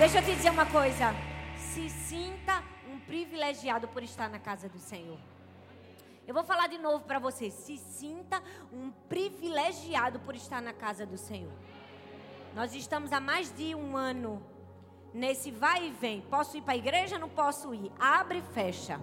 [0.00, 1.14] Deixa eu te dizer uma coisa.
[1.58, 5.18] Se sinta um privilegiado por estar na casa do Senhor.
[6.26, 7.50] Eu vou falar de novo para você.
[7.50, 8.42] Se sinta
[8.72, 11.52] um privilegiado por estar na casa do Senhor.
[12.54, 14.42] Nós estamos há mais de um ano
[15.12, 16.22] nesse vai e vem.
[16.22, 17.18] Posso ir para a igreja?
[17.18, 17.92] Não posso ir.
[18.00, 18.98] Abre e fecha.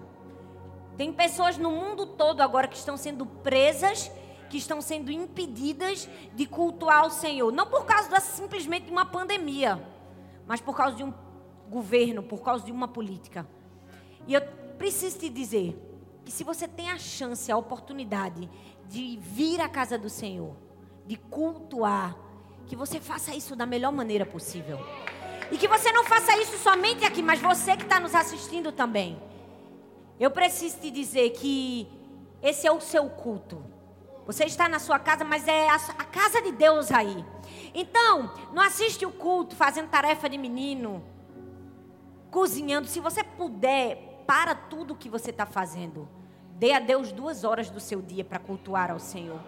[0.98, 4.12] Tem pessoas no mundo todo agora que estão sendo presas,
[4.50, 7.52] que estão sendo impedidas de cultuar o Senhor.
[7.54, 9.80] Não por causa da, simplesmente de uma pandemia,
[10.48, 11.14] mas por causa de um
[11.70, 13.48] governo, por causa de uma política.
[14.26, 14.42] E eu
[14.78, 15.78] preciso te dizer
[16.24, 18.50] que se você tem a chance, a oportunidade
[18.88, 20.56] de vir à casa do Senhor,
[21.06, 22.18] de cultuar,
[22.66, 24.80] que você faça isso da melhor maneira possível.
[25.52, 29.22] E que você não faça isso somente aqui, mas você que está nos assistindo também.
[30.20, 31.88] Eu preciso te dizer que
[32.42, 33.64] esse é o seu culto.
[34.26, 37.24] Você está na sua casa, mas é a, casa de Deus aí.
[37.80, 41.04] Então, não assiste o culto fazendo tarefa de menino,
[42.32, 42.88] cozinhando.
[42.88, 46.10] Se você puder, para tudo que você está fazendo.
[46.56, 49.40] Dê a Deus duas horas do seu dia para cultuar ao Senhor.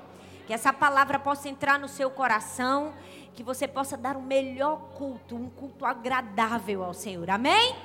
[0.45, 2.93] Que essa palavra possa entrar no seu coração
[3.33, 7.29] que você possa dar o melhor culto, um culto agradável ao Senhor.
[7.31, 7.75] Amém?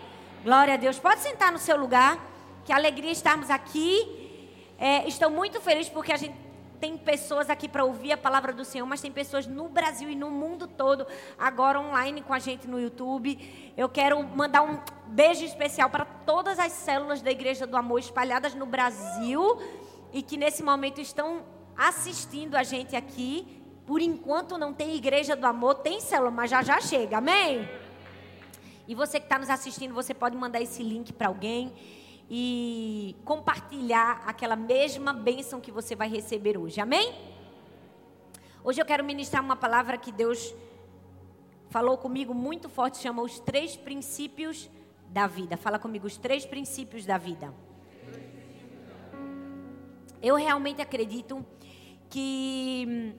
[0.42, 0.98] Glória a Deus.
[0.98, 2.18] Pode sentar no seu lugar.
[2.66, 4.50] Que alegria estarmos aqui.
[4.78, 6.43] É, estou muito feliz porque a gente
[6.84, 10.14] tem pessoas aqui para ouvir a palavra do Senhor, mas tem pessoas no Brasil e
[10.14, 11.06] no mundo todo,
[11.38, 13.72] agora online com a gente no YouTube.
[13.74, 18.54] Eu quero mandar um beijo especial para todas as células da Igreja do Amor espalhadas
[18.54, 19.58] no Brasil
[20.12, 21.42] e que nesse momento estão
[21.74, 26.62] assistindo a gente aqui por enquanto não tem igreja do amor, tem célula, mas já
[26.62, 27.66] já chega, amém?
[28.86, 31.72] E você que está nos assistindo, você pode mandar esse link para alguém
[32.30, 37.14] e compartilhar aquela mesma bênção que você vai receber hoje, amém?
[38.62, 40.54] Hoje eu quero ministrar uma palavra que Deus
[41.68, 44.70] falou comigo muito forte, chama os três princípios
[45.08, 45.56] da vida.
[45.56, 47.52] Fala comigo, os três princípios da vida.
[50.22, 51.44] Eu realmente acredito
[52.08, 53.14] que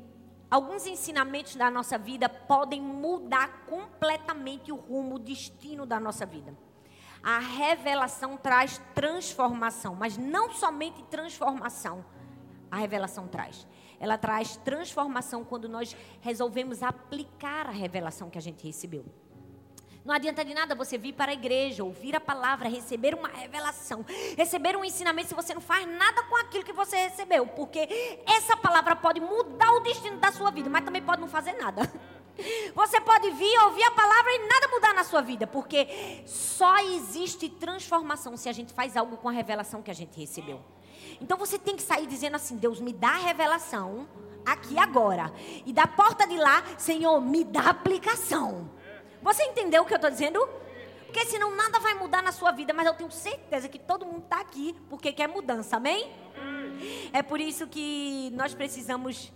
[0.50, 6.56] Alguns ensinamentos da nossa vida podem mudar completamente o rumo, o destino da nossa vida.
[7.26, 12.06] A revelação traz transformação, mas não somente transformação.
[12.70, 13.66] A revelação traz.
[14.00, 19.04] Ela traz transformação quando nós resolvemos aplicar a revelação que a gente recebeu.
[20.06, 24.06] Não adianta de nada você vir para a igreja, ouvir a palavra, receber uma revelação,
[24.38, 27.90] receber um ensinamento se você não faz nada com aquilo que você recebeu, porque
[28.28, 31.92] essa palavra pode mudar o destino da sua vida, mas também pode não fazer nada.
[32.74, 37.50] Você pode vir, ouvir a palavra e nada mudar na sua vida, porque só existe
[37.50, 40.62] transformação se a gente faz algo com a revelação que a gente recebeu.
[41.22, 44.08] Então você tem que sair dizendo assim: Deus, me dá a revelação
[44.46, 45.32] aqui agora.
[45.66, 48.70] E da porta de lá, Senhor, me dá a aplicação.
[49.22, 50.48] Você entendeu o que eu estou dizendo?
[51.06, 54.24] Porque senão nada vai mudar na sua vida, mas eu tenho certeza que todo mundo
[54.24, 56.12] está aqui porque quer mudança, amém?
[57.14, 59.32] É por isso que nós precisamos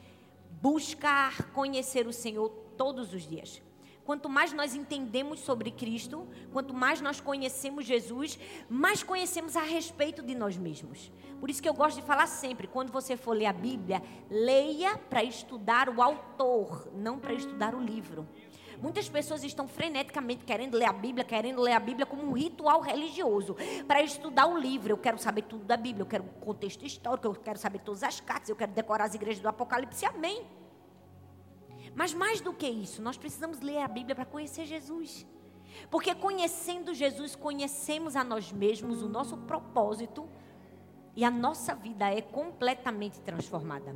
[0.62, 3.62] buscar conhecer o Senhor todos os dias.
[4.06, 10.24] Quanto mais nós entendemos sobre Cristo, quanto mais nós conhecemos Jesus, mais conhecemos a respeito
[10.24, 11.12] de nós mesmos.
[11.42, 14.98] Por isso que eu gosto de falar sempre, quando você for ler a Bíblia, leia
[14.98, 18.26] para estudar o autor, não para estudar o livro.
[18.82, 22.80] Muitas pessoas estão freneticamente querendo ler a Bíblia, querendo ler a Bíblia como um ritual
[22.80, 24.94] religioso, para estudar o livro.
[24.94, 28.04] Eu quero saber tudo da Bíblia, eu quero o contexto histórico, eu quero saber todas
[28.04, 30.06] as cartas, eu quero decorar as igrejas do Apocalipse.
[30.06, 30.59] Amém.
[32.00, 35.28] Mas mais do que isso, nós precisamos ler a Bíblia para conhecer Jesus.
[35.92, 40.30] Porque conhecendo Jesus, conhecemos a nós mesmos, o nosso propósito,
[41.14, 43.94] e a nossa vida é completamente transformada.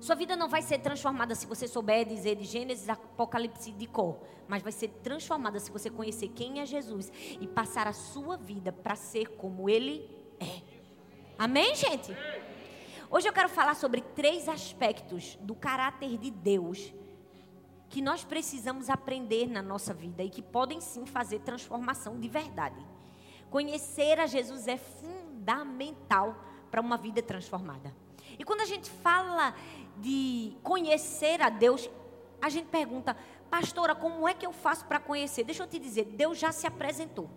[0.00, 4.18] Sua vida não vai ser transformada se você souber dizer de Gênesis, Apocalipse de cor,
[4.48, 8.72] mas vai ser transformada se você conhecer quem é Jesus e passar a sua vida
[8.72, 10.10] para ser como ele
[10.40, 10.60] é.
[11.38, 12.12] Amém, gente?
[13.16, 16.92] Hoje eu quero falar sobre três aspectos do caráter de Deus
[17.88, 22.84] que nós precisamos aprender na nossa vida e que podem sim fazer transformação de verdade.
[23.50, 26.36] Conhecer a Jesus é fundamental
[26.72, 27.94] para uma vida transformada.
[28.36, 29.54] E quando a gente fala
[29.98, 31.88] de conhecer a Deus,
[32.42, 33.16] a gente pergunta,
[33.48, 35.44] pastora, como é que eu faço para conhecer?
[35.44, 37.30] Deixa eu te dizer, Deus já se apresentou.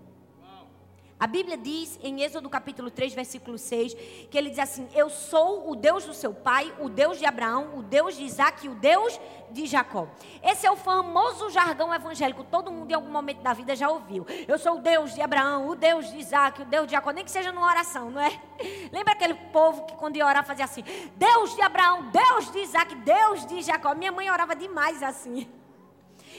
[1.20, 3.96] A Bíblia diz em Êxodo capítulo 3, versículo 6,
[4.30, 7.76] que ele diz assim: Eu sou o Deus do seu pai, o Deus de Abraão,
[7.76, 9.20] o Deus de Isaac e o Deus
[9.50, 10.08] de Jacó.
[10.44, 14.28] Esse é o famoso jargão evangélico, todo mundo em algum momento da vida já ouviu.
[14.48, 17.26] Eu sou o Deus de Abraão, o Deus de Isaac, o Deus de Jacó, nem
[17.26, 18.40] que seja numa oração, não é?
[18.94, 20.84] Lembra aquele povo que quando ia orar fazia assim:
[21.16, 23.96] Deus de Abraão, Deus de Isaac, Deus de Jacó.
[23.96, 25.50] Minha mãe orava demais assim.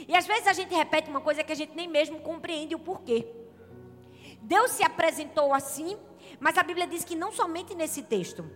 [0.07, 2.79] E às vezes a gente repete uma coisa que a gente nem mesmo compreende o
[2.79, 3.27] porquê.
[4.49, 5.99] Deus se apresentou assim,
[6.41, 8.51] mas a Bíblia diz que não somente nesse texto.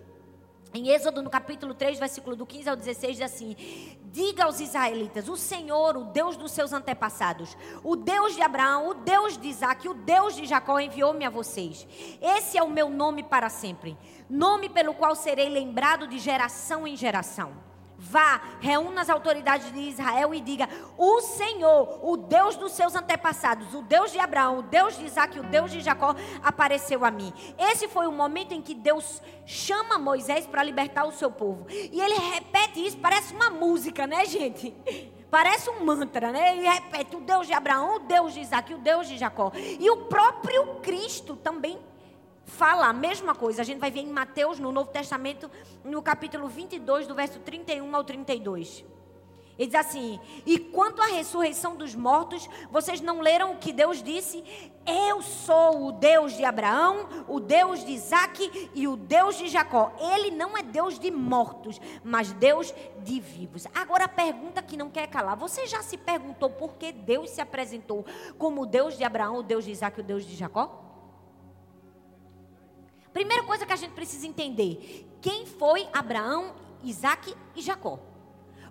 [0.73, 3.55] Em Êxodo, no capítulo 3, versículo do 15 ao 16, diz assim:
[4.05, 7.55] Diga aos israelitas: O Senhor, o Deus dos seus antepassados,
[7.85, 11.87] o Deus de Abraão, o Deus de Isaac, o Deus de Jacó enviou-me a vocês.
[12.23, 13.95] Esse é o meu nome para sempre,
[14.31, 17.53] nome pelo qual serei lembrado de geração em geração.
[18.05, 20.69] Vá, reúna as autoridades de Israel e diga:
[20.99, 25.39] O Senhor, o Deus dos seus antepassados, o Deus de Abraão, o Deus de Isaac,
[25.39, 27.33] o Deus de Jacó, apareceu a mim.
[27.57, 31.67] Esse foi o momento em que Deus chama Moisés para libertar o seu povo.
[31.71, 34.75] E ele repete isso, parece uma música, né, gente?
[35.31, 36.57] Parece um mantra, né?
[36.57, 39.53] Ele repete: O Deus de Abraão, o Deus de Isaac, o Deus de Jacó.
[39.55, 41.79] E o próprio Cristo também
[42.45, 43.63] fala a mesma coisa.
[43.63, 45.51] A gente vai ver em Mateus, no Novo Testamento,
[45.85, 48.85] no capítulo 22, do verso 31 ao 32.
[49.59, 54.03] Ele diz assim: E quanto à ressurreição dos mortos, vocês não leram o que Deus
[54.03, 54.43] disse?
[54.87, 59.93] Eu sou o Deus de Abraão, o Deus de Isaac e o Deus de Jacó.
[60.01, 62.75] Ele não é Deus de mortos, mas Deus
[63.05, 63.67] de vivos.
[63.75, 67.41] Agora a pergunta que não quer calar: você já se perguntou por que Deus se
[67.41, 68.05] apresentou
[68.39, 70.92] como o Deus de Abraão, o Deus de Isaac e o Deus de Jacó?
[73.13, 77.99] Primeira coisa que a gente precisa entender: quem foi Abraão, Isaac e Jacó?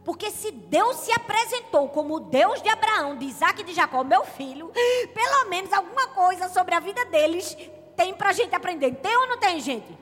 [0.03, 4.03] Porque se Deus se apresentou como o Deus de Abraão, de Isaac e de Jacó,
[4.03, 4.71] meu filho,
[5.13, 7.55] pelo menos alguma coisa sobre a vida deles
[7.95, 8.95] tem para a gente aprender.
[8.95, 9.97] Tem ou não tem, gente?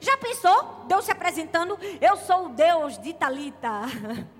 [0.00, 0.84] Já pensou?
[0.86, 3.82] Deus se apresentando, eu sou o Deus de Talita,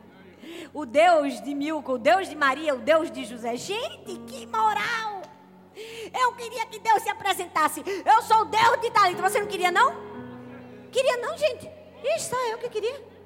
[0.73, 3.57] o Deus de Milco, o Deus de Maria, o Deus de José.
[3.57, 5.16] Gente, que moral!
[6.13, 7.83] Eu queria que Deus se apresentasse.
[8.05, 9.23] Eu sou o Deus de talento.
[9.23, 9.95] Você não queria, não?
[10.91, 11.71] Queria, não, gente.
[12.17, 13.17] Isso só eu que queria.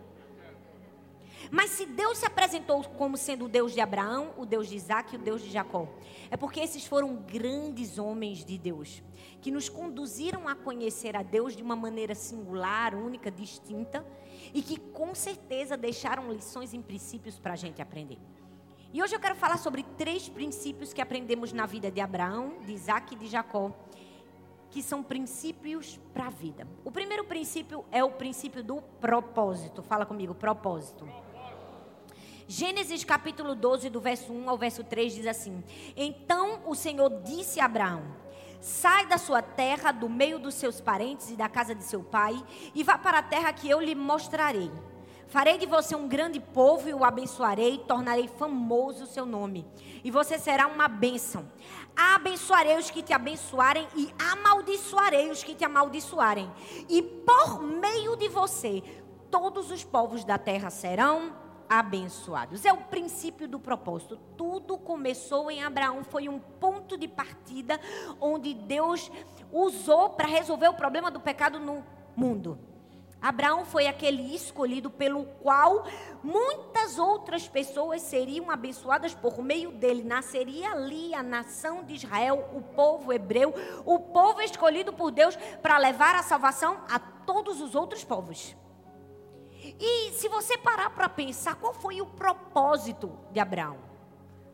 [1.50, 5.12] Mas se Deus se apresentou como sendo o Deus de Abraão, o Deus de Isaac
[5.12, 5.88] e o Deus de Jacó,
[6.30, 9.02] é porque esses foram grandes homens de Deus,
[9.40, 14.06] que nos conduziram a conhecer a Deus de uma maneira singular, única, distinta,
[14.54, 18.18] e que com certeza deixaram lições e princípios para a gente aprender.
[18.92, 22.72] E hoje eu quero falar sobre três princípios que aprendemos na vida de Abraão, de
[22.72, 23.70] Isaac e de Jacó,
[24.68, 26.66] que são princípios para a vida.
[26.84, 29.80] O primeiro princípio é o princípio do propósito.
[29.80, 31.08] Fala comigo, propósito.
[32.48, 35.62] Gênesis capítulo 12, do verso 1 ao verso 3 diz assim:
[35.96, 38.02] Então o Senhor disse a Abraão:
[38.60, 42.34] Sai da sua terra, do meio dos seus parentes e da casa de seu pai,
[42.74, 44.68] e vá para a terra que eu lhe mostrarei.
[45.30, 49.64] Farei de você um grande povo e o abençoarei, tornarei famoso o seu nome.
[50.02, 51.48] E você será uma bênção.
[51.96, 56.50] Abençoarei os que te abençoarem e amaldiçoarei os que te amaldiçoarem.
[56.88, 58.82] E por meio de você,
[59.30, 61.32] todos os povos da terra serão
[61.68, 62.64] abençoados.
[62.64, 64.18] É o princípio do propósito.
[64.36, 67.80] Tudo começou em Abraão, foi um ponto de partida
[68.20, 69.08] onde Deus
[69.52, 71.84] usou para resolver o problema do pecado no
[72.16, 72.58] mundo.
[73.20, 75.84] Abraão foi aquele escolhido pelo qual
[76.22, 80.02] muitas outras pessoas seriam abençoadas por meio dele.
[80.02, 85.76] Nasceria ali a nação de Israel, o povo hebreu, o povo escolhido por Deus para
[85.76, 88.56] levar a salvação a todos os outros povos.
[89.78, 93.78] E se você parar para pensar, qual foi o propósito de Abraão?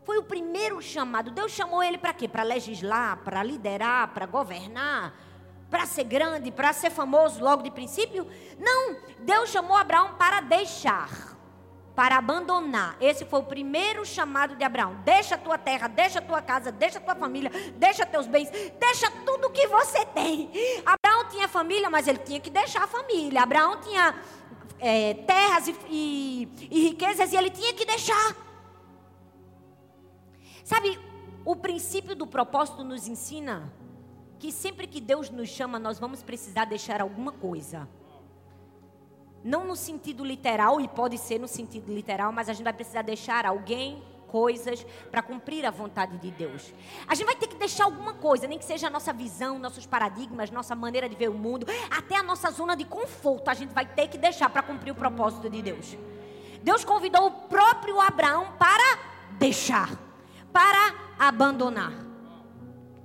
[0.03, 1.31] Foi o primeiro chamado.
[1.31, 2.27] Deus chamou ele para quê?
[2.27, 5.26] Para legislar, para liderar, para governar
[5.69, 8.27] para ser grande, para ser famoso logo de princípio?
[8.57, 11.37] Não, Deus chamou Abraão para deixar,
[11.95, 12.95] para abandonar.
[13.01, 14.95] Esse foi o primeiro chamado de Abraão.
[15.03, 18.49] Deixa a tua terra, deixa a tua casa, deixa a tua família, deixa teus bens,
[18.79, 20.49] deixa tudo que você tem.
[20.85, 23.41] Abraão tinha família, mas ele tinha que deixar a família.
[23.41, 24.15] Abraão tinha
[24.79, 28.35] é, terras e, e, e riquezas e ele tinha que deixar.
[30.63, 30.99] Sabe,
[31.45, 33.71] o princípio do propósito nos ensina
[34.39, 37.87] que sempre que Deus nos chama, nós vamos precisar deixar alguma coisa.
[39.43, 43.01] Não no sentido literal, e pode ser no sentido literal, mas a gente vai precisar
[43.01, 46.73] deixar alguém, coisas, para cumprir a vontade de Deus.
[47.07, 49.85] A gente vai ter que deixar alguma coisa, nem que seja a nossa visão, nossos
[49.85, 53.73] paradigmas, nossa maneira de ver o mundo, até a nossa zona de conforto, a gente
[53.73, 55.97] vai ter que deixar para cumprir o propósito de Deus.
[56.61, 58.99] Deus convidou o próprio Abraão para
[59.39, 59.89] deixar,
[60.51, 61.93] para abandonar.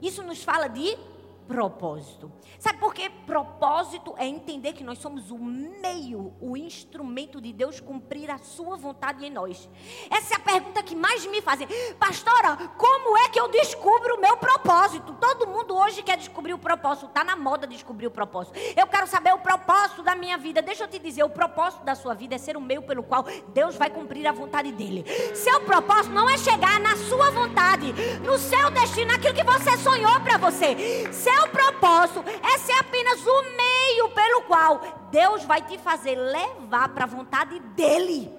[0.01, 0.99] Isso nos fala de
[1.47, 2.31] propósito.
[2.59, 3.11] Sabe por quê?
[3.27, 8.77] Propósito é entender que nós somos o meio, o instrumento de Deus cumprir a sua
[8.77, 9.69] vontade em nós.
[10.11, 11.67] Essa é a pergunta que mais me fazem.
[11.99, 15.15] Pastora, como é que eu descubro o meu propósito?
[15.21, 17.07] Todo mundo hoje quer descobrir o propósito.
[17.07, 18.59] Está na moda descobrir o propósito.
[18.77, 20.63] Eu quero saber o propósito da minha vida.
[20.63, 23.25] Deixa eu te dizer, o propósito da sua vida é ser o meio pelo qual
[23.49, 25.05] Deus vai cumprir a vontade dele.
[25.35, 27.93] Seu propósito não é chegar na sua vontade,
[28.25, 30.77] no seu destino, naquilo que você sonhou para você.
[31.13, 36.91] Seu seu propósito é ser apenas o meio pelo qual Deus vai te fazer levar
[36.91, 38.33] para a vontade dEle.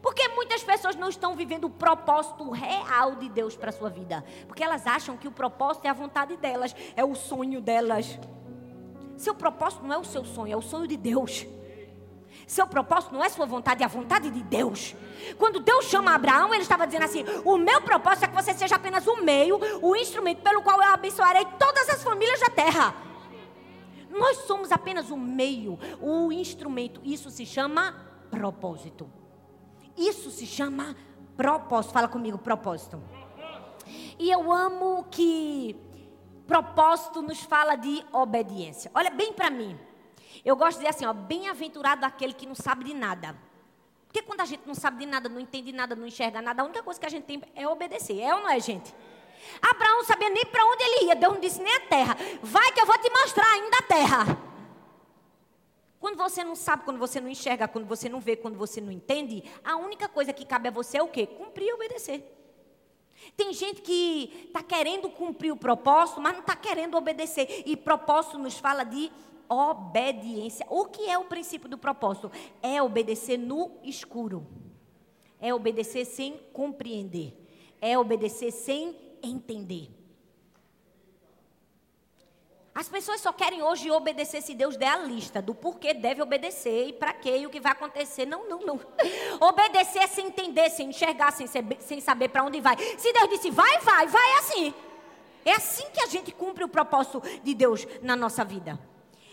[0.00, 4.24] Porque muitas pessoas não estão vivendo o propósito real de Deus para a sua vida.
[4.46, 8.18] Porque elas acham que o propósito é a vontade delas, é o sonho delas.
[9.16, 11.44] Seu propósito não é o seu sonho, é o sonho de Deus.
[12.46, 14.94] Seu propósito não é sua vontade, é a vontade de Deus.
[15.36, 18.76] Quando Deus chama Abraão, ele estava dizendo assim: O meu propósito é que você seja
[18.76, 22.94] apenas o meio, o instrumento pelo qual eu abençoarei todas as famílias da terra.
[24.08, 27.00] Nós somos apenas o meio, o instrumento.
[27.04, 27.94] Isso se chama
[28.30, 29.10] propósito.
[29.96, 30.94] Isso se chama
[31.36, 31.92] propósito.
[31.92, 33.02] Fala comigo, propósito.
[34.18, 35.76] E eu amo que
[36.46, 38.90] propósito nos fala de obediência.
[38.94, 39.76] Olha bem para mim.
[40.44, 43.36] Eu gosto de dizer assim, ó, bem-aventurado aquele que não sabe de nada.
[44.06, 46.64] Porque quando a gente não sabe de nada, não entende nada, não enxerga nada, a
[46.64, 48.20] única coisa que a gente tem é obedecer.
[48.20, 48.94] É ou não é, gente?
[49.60, 51.16] Abraão não sabia nem para onde ele ia.
[51.16, 52.16] Deus não disse nem a terra.
[52.42, 54.46] Vai que eu vou te mostrar ainda a terra.
[55.98, 58.92] Quando você não sabe, quando você não enxerga, quando você não vê, quando você não
[58.92, 61.26] entende, a única coisa que cabe a você é o quê?
[61.26, 62.32] Cumprir e obedecer.
[63.36, 67.62] Tem gente que está querendo cumprir o propósito, mas não está querendo obedecer.
[67.66, 69.10] E propósito nos fala de
[69.48, 70.66] obediência.
[70.68, 72.30] O que é o princípio do propósito?
[72.62, 74.46] É obedecer no escuro.
[75.40, 77.34] É obedecer sem compreender.
[77.80, 79.90] É obedecer sem entender.
[82.76, 86.88] As pessoas só querem hoje obedecer se Deus der a lista do porquê deve obedecer
[86.88, 88.26] e para quê e o que vai acontecer.
[88.26, 88.80] Não, não, não.
[89.40, 92.76] Obedecer é sem entender, sem enxergar, sem, saber, sem saber para onde vai.
[92.98, 94.74] Se Deus disse vai, vai, vai assim.
[95.42, 98.78] É assim que a gente cumpre o propósito de Deus na nossa vida.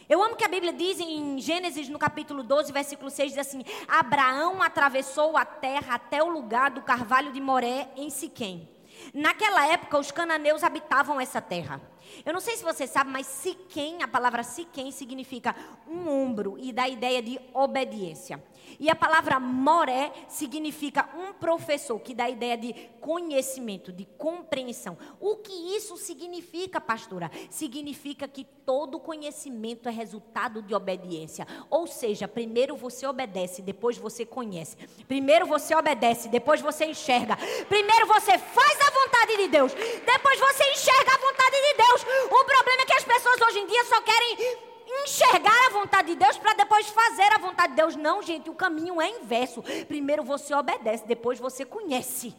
[0.10, 3.64] Eu amo que a Bíblia diz em Gênesis, no capítulo 12, versículo 6, diz assim:
[3.88, 8.70] Abraão atravessou a terra até o lugar do carvalho de Moré, em Siquém.
[9.14, 11.82] Naquela época, os cananeus habitavam essa terra.
[12.26, 15.56] Eu não sei se você sabe, mas Siquém, a palavra Siquém significa
[15.88, 18.44] um ombro e dá a ideia de obediência.
[18.80, 24.98] E a palavra moré significa um professor, que dá a ideia de conhecimento, de compreensão.
[25.20, 27.30] O que isso significa, pastora?
[27.50, 31.48] Significa que todo conhecimento é resultado de obediência.
[31.70, 34.78] Ou seja, primeiro você obedece, depois você conhece.
[35.08, 37.38] Primeiro você obedece, depois você enxerga.
[37.68, 42.06] Primeiro você faz a vontade de Deus, depois você enxerga a vontade de Deus.
[42.32, 46.16] O problema é que as pessoas hoje em dia só querem enxergar a vontade de
[46.16, 47.96] Deus para depois fazer a vontade de Deus.
[47.96, 49.64] Não, gente, o caminho é inverso.
[49.88, 52.36] Primeiro você obedece, depois você conhece.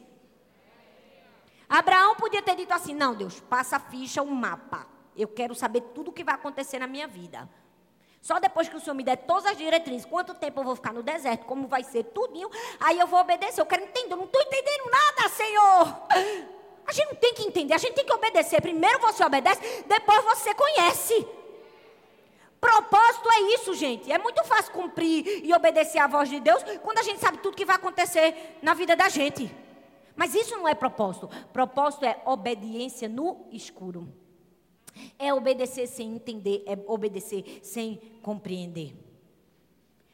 [1.69, 4.87] Abraão podia ter dito assim: Não, Deus, passa a ficha, um mapa.
[5.17, 7.49] Eu quero saber tudo o que vai acontecer na minha vida.
[8.21, 10.95] Só depois que o Senhor me der todas as diretrizes, quanto tempo eu vou ficar
[10.95, 12.49] no deserto, como vai ser tudinho,
[12.81, 13.61] aí eu vou obedecer.
[13.61, 16.03] Eu quero entender, eu não estou entendendo nada, Senhor.
[16.87, 18.61] A gente não tem que entender, a gente tem que obedecer.
[18.63, 21.27] Primeiro você obedece, depois você conhece.
[22.65, 24.11] Propósito é isso, gente.
[24.11, 27.59] É muito fácil cumprir e obedecer à voz de Deus quando a gente sabe tudo
[27.59, 29.55] que vai acontecer na vida da gente.
[30.17, 31.29] Mas isso não é propósito.
[31.53, 34.09] Propósito é obediência no escuro.
[35.19, 38.97] É obedecer sem entender, é obedecer sem compreender.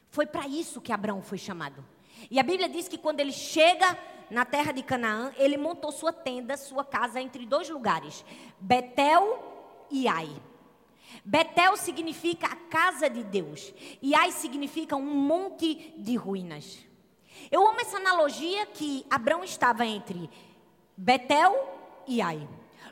[0.09, 1.85] Foi para isso que Abraão foi chamado.
[2.28, 3.97] E a Bíblia diz que quando ele chega
[4.28, 8.25] na terra de Canaã, ele montou sua tenda, sua casa entre dois lugares,
[8.59, 10.50] Betel e Ai.
[11.25, 13.73] Betel significa a casa de Deus.
[14.00, 16.79] E Ai significa um monte de ruínas.
[17.50, 20.29] Eu amo essa analogia que Abraão estava entre
[20.97, 21.55] Betel
[22.07, 22.47] e Ai.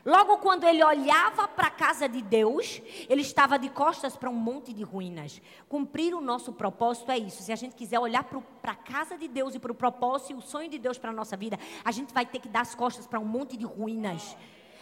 [0.05, 4.33] Logo quando ele olhava para a casa de Deus, ele estava de costas para um
[4.33, 5.41] monte de ruínas.
[5.67, 7.43] Cumprir o nosso propósito é isso.
[7.43, 10.35] Se a gente quiser olhar para a casa de Deus e para o propósito e
[10.35, 12.73] o sonho de Deus para a nossa vida, a gente vai ter que dar as
[12.73, 14.37] costas para um monte de ruínas.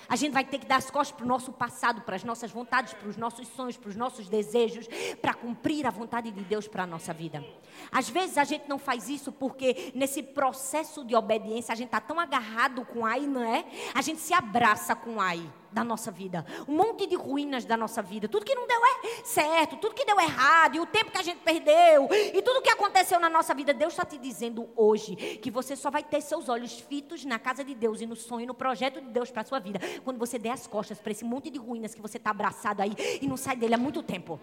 [0.09, 2.51] A gente vai ter que dar as costas para o nosso passado, para as nossas
[2.51, 4.87] vontades, para os nossos sonhos, para os nossos desejos,
[5.21, 7.43] para cumprir a vontade de Deus para a nossa vida.
[7.91, 12.01] Às vezes a gente não faz isso porque nesse processo de obediência a gente está
[12.01, 13.65] tão agarrado com ai, não é?
[13.93, 15.47] A gente se abraça com ai
[15.77, 16.43] da nossa vida.
[16.67, 18.27] Um monte de ruínas da nossa vida.
[18.27, 21.21] Tudo que não deu é certo, tudo que deu errado, e o tempo que a
[21.21, 25.51] gente perdeu, e tudo que aconteceu na nossa vida, Deus está te dizendo hoje que
[25.51, 28.55] você só vai ter seus olhos fitos na casa de Deus e no sonho, no
[28.55, 31.51] projeto de Deus para a sua vida, quando você der as costas para esse monte
[31.51, 34.39] de ruínas que você está abraçado aí e não sai dele há muito tempo.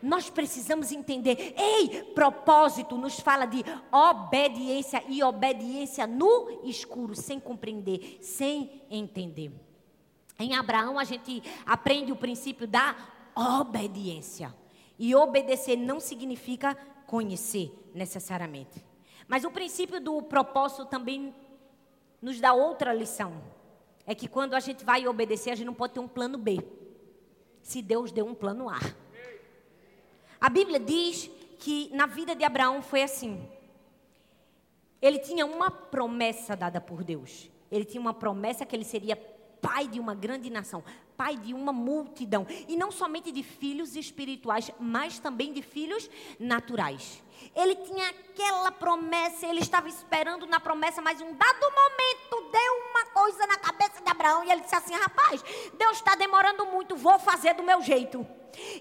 [0.00, 1.52] Nós precisamos entender.
[1.58, 9.67] Ei, propósito nos fala de obediência e obediência no escuro, sem compreender, sem entender.
[10.38, 12.94] Em Abraão a gente aprende o princípio da
[13.34, 14.54] obediência.
[14.98, 16.74] E obedecer não significa
[17.06, 18.84] conhecer necessariamente.
[19.26, 21.34] Mas o princípio do propósito também
[22.22, 23.42] nos dá outra lição.
[24.06, 26.58] É que quando a gente vai obedecer, a gente não pode ter um plano B.
[27.62, 28.78] Se Deus deu um plano A.
[30.40, 33.48] A Bíblia diz que na vida de Abraão foi assim.
[35.02, 37.50] Ele tinha uma promessa dada por Deus.
[37.70, 39.16] Ele tinha uma promessa que ele seria
[39.60, 40.82] pai de uma grande nação,
[41.16, 42.46] pai de uma multidão.
[42.68, 47.22] E não somente de filhos espirituais, mas também de filhos naturais.
[47.54, 53.04] Ele tinha aquela promessa, ele estava esperando na promessa, mas um dado momento deu uma
[53.06, 55.42] coisa na cabeça de Abraão e ele disse assim: rapaz,
[55.76, 58.26] Deus está demorando muito, vou fazer do meu jeito.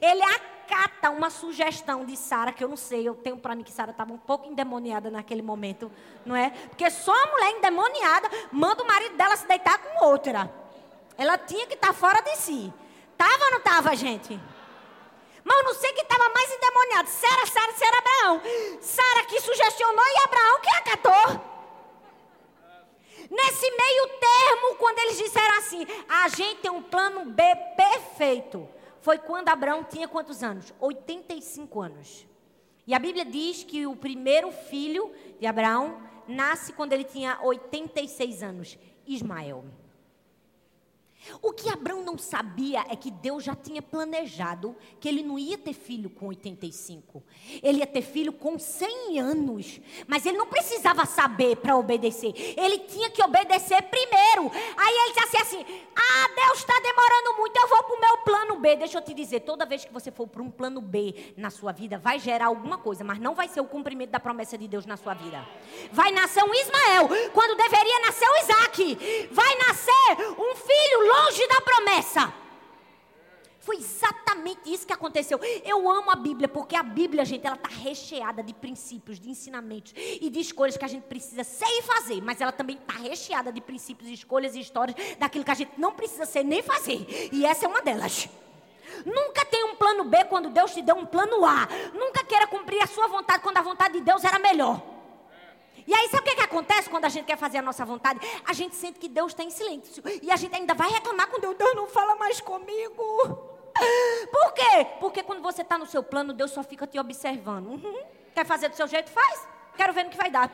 [0.02, 3.72] Ele acata uma sugestão de Sara, que eu não sei, eu tenho para mim que
[3.72, 5.92] Sara estava um pouco endemoniada naquele momento,
[6.26, 6.50] não é?
[6.50, 10.67] Porque só a mulher endemoniada manda o marido dela se deitar com outra.
[11.18, 12.74] Ela tinha que estar tá fora de si.
[13.18, 14.40] Tava ou não tava, gente?
[15.44, 17.10] Mas eu não sei quem estava mais endemoniado.
[17.10, 18.42] Sara, Sara, Sara, Abraão.
[18.82, 21.58] Sara que sugestionou e Abraão que acatou.
[23.30, 27.44] Nesse meio termo, quando eles disseram assim, a gente tem um plano B
[27.76, 28.70] perfeito
[29.08, 30.74] foi quando Abraão tinha quantos anos?
[30.82, 32.28] 85 anos.
[32.86, 35.10] E a Bíblia diz que o primeiro filho
[35.40, 39.64] de Abraão nasce quando ele tinha 86 anos, Ismael.
[41.42, 45.58] O que Abraão não sabia é que Deus já tinha planejado que ele não ia
[45.58, 47.24] ter filho com 85.
[47.62, 49.80] Ele ia ter filho com 100 anos.
[50.08, 52.34] Mas ele não precisava saber para obedecer.
[52.58, 54.52] Ele tinha que obedecer primeiro.
[54.78, 55.66] Aí ele disse assim:
[55.96, 58.76] Ah, Deus está demorando muito, eu vou para o meu plano B.
[58.78, 61.72] Deixa eu te dizer: toda vez que você for para um plano B na sua
[61.72, 64.86] vida, vai gerar alguma coisa, mas não vai ser o cumprimento da promessa de Deus
[64.86, 65.46] na sua vida.
[65.92, 69.28] Vai nascer um Ismael, quando deveria nascer o Isaac.
[69.32, 71.17] Vai nascer um filho longe
[71.48, 72.34] da promessa.
[73.60, 75.38] Foi exatamente isso que aconteceu.
[75.66, 79.94] Eu amo a Bíblia, porque a Bíblia, gente, ela está recheada de princípios, de ensinamentos
[79.98, 82.22] e de escolhas que a gente precisa ser e fazer.
[82.22, 85.92] Mas ela também está recheada de princípios, escolhas e histórias daquilo que a gente não
[85.92, 87.06] precisa ser nem fazer.
[87.34, 88.30] E essa é uma delas.
[89.06, 91.68] Nunca tenha um plano B quando Deus te deu um plano A.
[91.94, 94.82] Nunca queira cumprir a sua vontade quando a vontade de Deus era melhor.
[95.88, 98.20] E aí, sabe o que, que acontece quando a gente quer fazer a nossa vontade?
[98.46, 100.04] A gente sente que Deus está em silêncio.
[100.22, 103.04] E a gente ainda vai reclamar com Deus: Deus não fala mais comigo.
[104.32, 104.86] Por quê?
[105.00, 107.68] Porque quando você está no seu plano, Deus só fica te observando.
[107.68, 108.04] Uhum.
[108.36, 109.10] Quer fazer do seu jeito?
[109.10, 109.48] Faz.
[109.76, 110.52] Quero ver no que vai dar.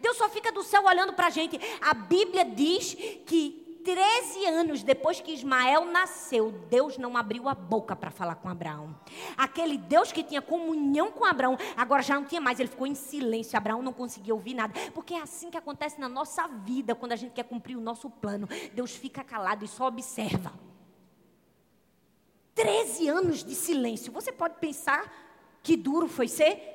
[0.00, 1.58] Deus só fica do céu olhando para a gente.
[1.80, 2.94] A Bíblia diz
[3.26, 8.48] que 13 anos depois que Ismael nasceu, Deus não abriu a boca para falar com
[8.48, 8.98] Abraão.
[9.36, 12.94] Aquele Deus que tinha comunhão com Abraão, agora já não tinha mais, ele ficou em
[12.94, 13.56] silêncio.
[13.56, 14.72] Abraão não conseguia ouvir nada.
[14.94, 18.08] Porque é assim que acontece na nossa vida, quando a gente quer cumprir o nosso
[18.08, 18.48] plano.
[18.72, 20.52] Deus fica calado e só observa.
[22.54, 24.12] 13 anos de silêncio.
[24.12, 25.12] Você pode pensar
[25.62, 26.73] que duro foi ser?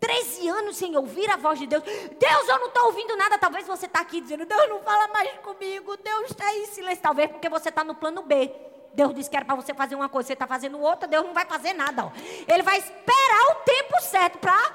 [0.00, 1.82] 13 anos sem ouvir a voz de Deus.
[1.82, 3.38] Deus, eu não estou ouvindo nada.
[3.38, 5.96] Talvez você está aqui dizendo, Deus não fala mais comigo.
[5.96, 7.02] Deus está em silêncio.
[7.02, 8.50] Talvez porque você está no plano B.
[8.94, 11.34] Deus disse que era para você fazer uma coisa, você está fazendo outra, Deus não
[11.34, 12.06] vai fazer nada.
[12.06, 12.12] Ó.
[12.46, 14.72] Ele vai esperar o tempo certo para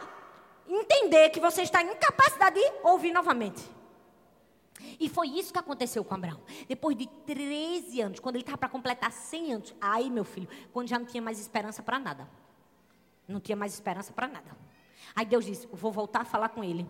[0.68, 3.64] entender que você está em incapacidade de ouvir novamente.
[5.00, 6.42] E foi isso que aconteceu com Abraão.
[6.68, 10.88] Depois de 13 anos, quando ele estava para completar 100 anos, aí, meu filho, quando
[10.88, 12.30] já não tinha mais esperança para nada.
[13.28, 14.58] Não tinha mais esperança para nada.
[15.16, 16.88] Aí Deus disse: Vou voltar a falar com ele.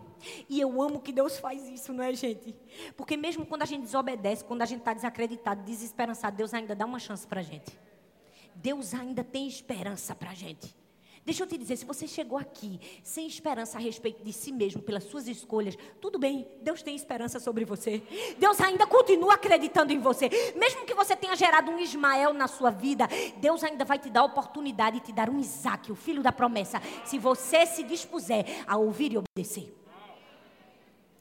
[0.48, 2.56] E eu amo que Deus faz isso, não é, gente?
[2.96, 6.86] Porque mesmo quando a gente desobedece, quando a gente está desacreditado, desesperançado, Deus ainda dá
[6.86, 7.78] uma chance para a gente.
[8.56, 10.79] Deus ainda tem esperança para a gente.
[11.30, 14.82] Deixa eu te dizer, se você chegou aqui sem esperança a respeito de si mesmo,
[14.82, 18.02] pelas suas escolhas, tudo bem, Deus tem esperança sobre você.
[18.40, 20.28] Deus ainda continua acreditando em você.
[20.56, 24.22] Mesmo que você tenha gerado um Ismael na sua vida, Deus ainda vai te dar
[24.22, 28.64] a oportunidade de te dar um Isaac, o filho da promessa, se você se dispuser
[28.66, 29.79] a ouvir e obedecer.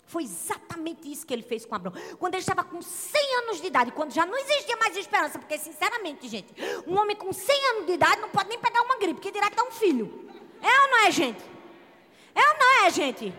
[0.08, 1.94] Foi exatamente isso que ele fez com Abraão.
[2.18, 5.58] Quando ele estava com 100 anos de idade, quando já não existia mais esperança, porque,
[5.58, 6.54] sinceramente, gente,
[6.86, 9.50] um homem com 100 anos de idade não pode nem pegar uma gripe, que dirá
[9.50, 10.26] que é um filho.
[10.62, 11.44] É ou não é, gente?
[12.34, 13.34] É ou não é, gente?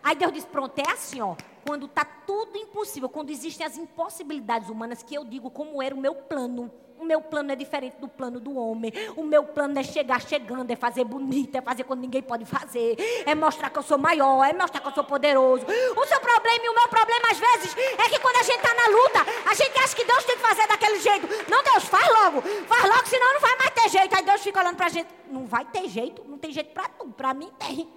[0.00, 1.34] Aí Deus disse: pronto, é assim, ó.
[1.66, 5.98] quando está tudo impossível, quando existem as impossibilidades humanas, que eu digo como era o
[5.98, 6.72] meu plano.
[6.98, 8.92] O meu plano é diferente do plano do homem.
[9.16, 12.96] O meu plano é chegar chegando, é fazer bonito, é fazer quando ninguém pode fazer,
[13.24, 15.64] é mostrar que eu sou maior, é mostrar que eu sou poderoso.
[15.64, 18.74] O seu problema e o meu problema, às vezes, é que quando a gente está
[18.74, 21.28] na luta, a gente acha que Deus tem que fazer daquele jeito.
[21.50, 22.42] Não, Deus, faz logo.
[22.42, 24.16] Faz logo, senão não vai mais ter jeito.
[24.16, 25.08] Aí Deus fica olhando para a gente.
[25.30, 27.08] Não vai ter jeito, não tem jeito para tu.
[27.08, 27.88] Para mim tem.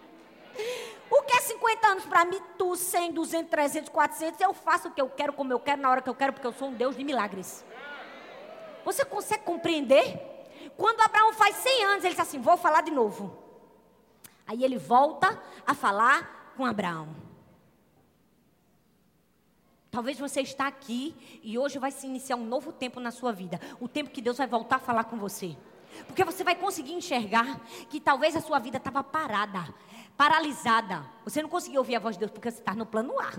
[1.09, 2.39] O que é 50 anos para mim?
[2.57, 4.39] Tu, 100, 200, 300, 400.
[4.39, 6.47] Eu faço o que eu quero, como eu quero, na hora que eu quero, porque
[6.47, 7.65] eu sou um Deus de milagres.
[8.83, 10.31] Você consegue compreender?
[10.77, 13.37] Quando Abraão faz 100 anos, ele diz assim: Vou falar de novo.
[14.47, 17.15] Aí ele volta a falar com Abraão.
[19.89, 21.13] Talvez você está aqui
[21.43, 23.59] e hoje vai se iniciar um novo tempo na sua vida.
[23.79, 25.55] O tempo que Deus vai voltar a falar com você.
[26.07, 29.73] Porque você vai conseguir enxergar que talvez a sua vida estava parada,
[30.15, 31.05] paralisada.
[31.25, 33.33] Você não conseguiu ouvir a voz de Deus porque você está no plano A.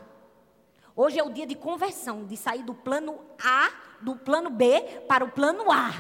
[0.95, 5.25] Hoje é o dia de conversão, de sair do plano A, do plano B para
[5.25, 5.91] o plano A.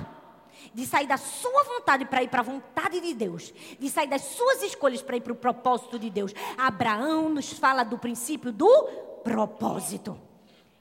[0.74, 3.52] De sair da sua vontade para ir para a vontade de Deus.
[3.78, 6.34] De sair das suas escolhas para ir para o propósito de Deus.
[6.58, 8.84] Abraão nos fala do princípio do
[9.24, 10.18] propósito.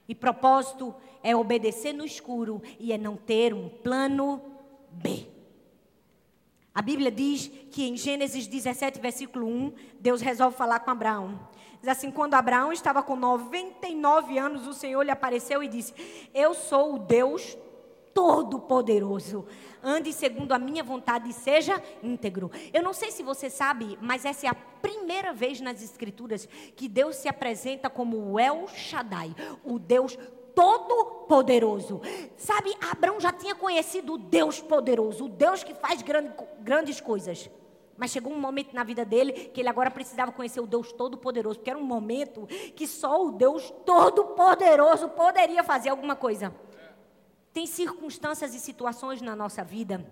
[0.06, 4.42] E propósito é obedecer no escuro e é não ter um plano
[4.90, 5.26] B.
[6.74, 11.38] A Bíblia diz que em Gênesis 17, versículo 1, Deus resolve falar com Abraão.
[11.80, 15.92] Diz assim: quando Abraão estava com 99 anos, o Senhor lhe apareceu e disse:
[16.32, 17.58] Eu sou o Deus
[18.14, 19.44] Todo-Poderoso.
[19.82, 22.50] Ande segundo a minha vontade e seja íntegro.
[22.72, 26.88] Eu não sei se você sabe, mas essa é a primeira vez nas Escrituras que
[26.88, 30.16] Deus se apresenta como o El Shaddai, o Deus
[30.54, 32.00] todo-poderoso.
[32.36, 37.50] Sabe, Abraão já tinha conhecido o Deus poderoso, o Deus que faz grande, grandes coisas.
[37.96, 41.58] Mas chegou um momento na vida dele que ele agora precisava conhecer o Deus Todo-Poderoso,
[41.58, 46.54] porque era um momento que só o Deus Todo-Poderoso poderia fazer alguma coisa.
[47.52, 50.04] Tem circunstâncias e situações na nossa vida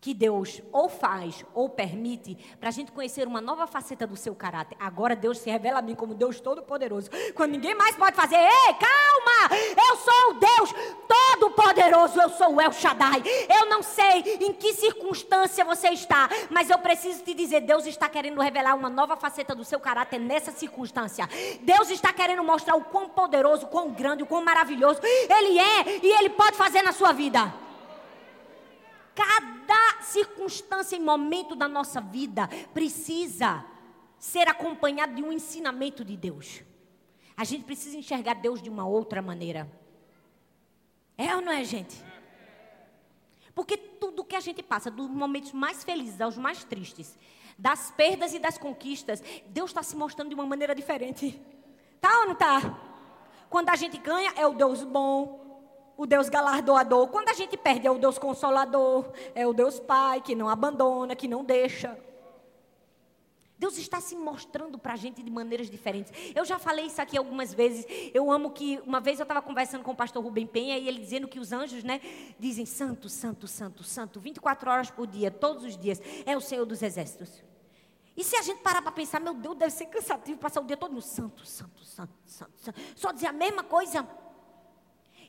[0.00, 4.34] que Deus ou faz ou permite para a gente conhecer uma nova faceta do seu
[4.34, 4.76] caráter.
[4.78, 7.10] Agora Deus se revela a mim como Deus Todo-Poderoso.
[7.34, 9.56] Quando ninguém mais pode fazer, ei, calma!
[9.88, 10.74] Eu sou o Deus
[11.08, 13.22] Todo-Poderoso, eu sou o El Shaddai.
[13.48, 18.08] Eu não sei em que circunstância você está, mas eu preciso te dizer: Deus está
[18.08, 21.28] querendo revelar uma nova faceta do seu caráter nessa circunstância.
[21.62, 25.98] Deus está querendo mostrar o quão poderoso, o quão grande, o quão maravilhoso Ele é
[26.02, 27.52] e Ele pode fazer na sua vida.
[29.14, 29.57] Cada
[30.02, 33.64] circunstância e momento da nossa vida precisa
[34.18, 36.62] ser acompanhado de um ensinamento de Deus.
[37.36, 39.70] A gente precisa enxergar Deus de uma outra maneira.
[41.16, 42.02] É ou não é, gente?
[43.54, 47.18] Porque tudo que a gente passa, dos momentos mais felizes aos mais tristes,
[47.58, 51.40] das perdas e das conquistas, Deus está se mostrando de uma maneira diferente.
[52.00, 52.60] Tá ou não tá?
[53.50, 55.47] Quando a gente ganha, é o Deus bom
[55.98, 57.08] o Deus galardoador.
[57.08, 61.16] Quando a gente perde, é o Deus consolador, é o Deus Pai que não abandona,
[61.16, 61.98] que não deixa.
[63.58, 66.12] Deus está se mostrando para a gente de maneiras diferentes.
[66.32, 67.84] Eu já falei isso aqui algumas vezes.
[68.14, 71.00] Eu amo que, uma vez eu estava conversando com o pastor Rubem Penha e ele
[71.00, 72.00] dizendo que os anjos, né,
[72.38, 76.00] dizem santo, santo, santo, santo, 24 horas por dia, todos os dias.
[76.24, 77.42] É o Senhor dos Exércitos.
[78.16, 80.76] E se a gente parar para pensar, meu Deus, deve ser cansativo passar o dia
[80.76, 82.80] todo no santo, santo, santo, santo, santo.
[82.94, 84.06] Só dizer a mesma coisa.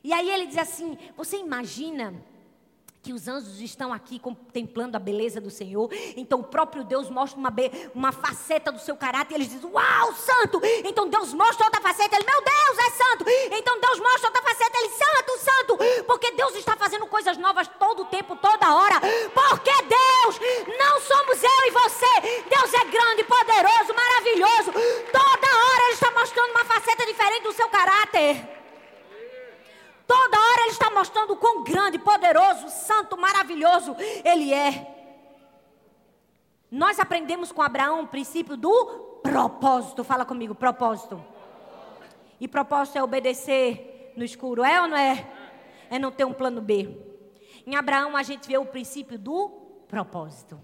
[0.02, 2.14] E aí ele diz assim: Você imagina
[3.02, 5.88] que os anjos estão aqui contemplando a beleza do Senhor.
[6.16, 7.52] Então o próprio Deus mostra uma,
[7.94, 10.60] uma faceta do seu caráter e eles dizem: Uau, santo!
[10.84, 13.24] Então Deus mostra outra faceta, ele, meu Deus, é santo!
[13.52, 16.04] Então Deus mostra outra faceta, ele, santo, santo!
[16.06, 19.00] Porque Deus está fazendo coisas novas todo o tempo, toda hora.
[19.00, 20.40] Porque Deus
[20.78, 22.20] não somos eu e você.
[22.48, 24.72] Deus é grande, poderoso, maravilhoso.
[25.10, 28.59] Toda hora Ele está mostrando uma faceta diferente do seu caráter.
[30.10, 33.94] Toda hora Ele está mostrando o quão grande, poderoso, santo, maravilhoso
[34.24, 34.96] Ele é.
[36.68, 40.02] Nós aprendemos com Abraão o princípio do propósito.
[40.02, 41.24] Fala comigo, propósito.
[42.40, 45.24] E propósito é obedecer no escuro, é ou não é?
[45.88, 46.88] É não ter um plano B.
[47.64, 49.48] Em Abraão a gente vê o princípio do
[49.86, 50.60] propósito.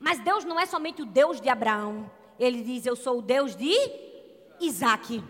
[0.00, 2.10] Mas Deus não é somente o Deus de Abraão.
[2.36, 3.72] Ele diz: Eu sou o Deus de
[4.58, 5.22] Isaac.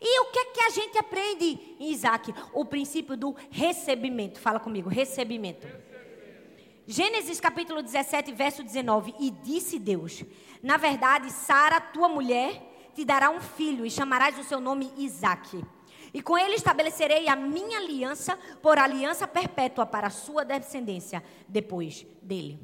[0.00, 2.34] E o que é que a gente aprende em Isaac?
[2.52, 4.38] O princípio do recebimento.
[4.38, 5.66] Fala comigo, recebimento.
[6.86, 9.14] Gênesis capítulo 17, verso 19.
[9.18, 10.22] E disse Deus:
[10.62, 15.64] Na verdade, Sara, tua mulher, te dará um filho e chamarás o seu nome Isaac.
[16.14, 22.06] E com ele estabelecerei a minha aliança por aliança perpétua para a sua descendência depois
[22.22, 22.58] dele.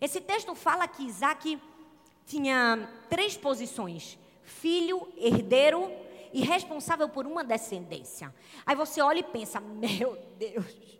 [0.00, 1.58] Esse texto fala que Isaac
[2.26, 5.90] tinha três posições filho, herdeiro
[6.32, 8.34] e responsável por uma descendência.
[8.64, 10.92] Aí você olha e pensa: meu Deus.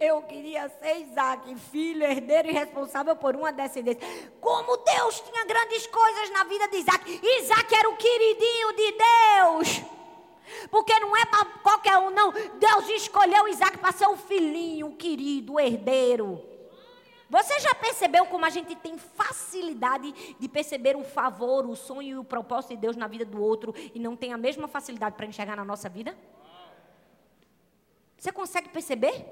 [0.00, 4.00] Eu queria ser Isaac, filho, herdeiro e responsável por uma descendência.
[4.40, 7.20] Como Deus tinha grandes coisas na vida de Isaac.
[7.22, 9.82] Isaac era o queridinho de Deus.
[10.70, 12.32] Porque não é para qualquer um, não.
[12.32, 16.51] Deus escolheu Isaac para ser o filhinho, o querido, o herdeiro.
[17.32, 22.18] Você já percebeu como a gente tem facilidade de perceber o favor, o sonho e
[22.18, 25.24] o propósito de Deus na vida do outro e não tem a mesma facilidade para
[25.24, 26.14] enxergar na nossa vida?
[28.18, 29.24] Você consegue perceber?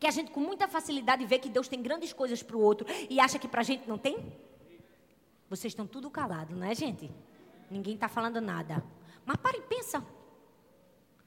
[0.00, 2.86] Que a gente com muita facilidade vê que Deus tem grandes coisas para o outro
[3.10, 4.32] e acha que para a gente não tem?
[5.50, 7.10] Vocês estão tudo calados, não é, gente?
[7.70, 8.82] Ninguém está falando nada.
[9.26, 10.02] Mas para e pensa.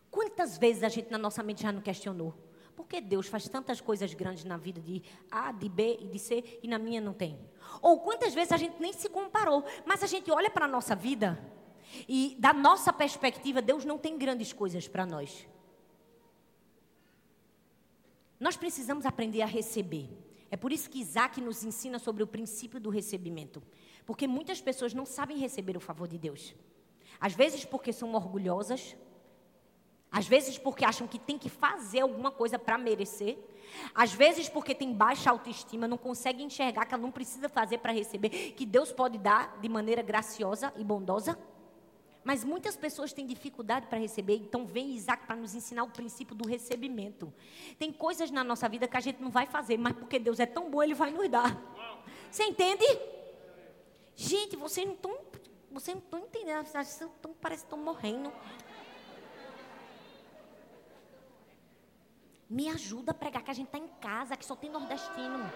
[0.10, 2.34] Quantas vezes a gente na nossa mente já não questionou?
[2.75, 6.19] Por que Deus faz tantas coisas grandes na vida de A, de B e de
[6.19, 7.39] C e na minha não tem?
[7.81, 10.95] Ou quantas vezes a gente nem se comparou, mas a gente olha para a nossa
[10.95, 11.39] vida
[12.07, 15.47] e da nossa perspectiva, Deus não tem grandes coisas para nós.
[18.39, 20.09] Nós precisamos aprender a receber.
[20.51, 23.63] É por isso que Isaac nos ensina sobre o princípio do recebimento.
[24.05, 26.53] Porque muitas pessoas não sabem receber o favor de Deus.
[27.19, 28.95] Às vezes porque são orgulhosas,
[30.15, 33.38] às vezes porque acham que tem que fazer alguma coisa para merecer.
[33.93, 37.91] Às vezes porque tem baixa autoestima, não consegue enxergar que ela não precisa fazer para
[37.91, 41.38] receber, que Deus pode dar de maneira graciosa e bondosa.
[42.23, 46.34] Mas muitas pessoas têm dificuldade para receber, então vem Isaac para nos ensinar o princípio
[46.34, 47.34] do recebimento.
[47.78, 50.45] Tem coisas na nossa vida que a gente não vai fazer, mas porque Deus é
[50.45, 51.62] tão bom, Ele vai nos dar.
[52.32, 52.86] Você entende?
[54.15, 55.19] Gente, vocês não estão
[55.75, 57.04] vocês não estão entendendo, vocês
[57.41, 58.32] parece que estão morrendo.
[62.49, 65.51] Me ajuda a pregar que a gente está em casa, que só tem nordestino.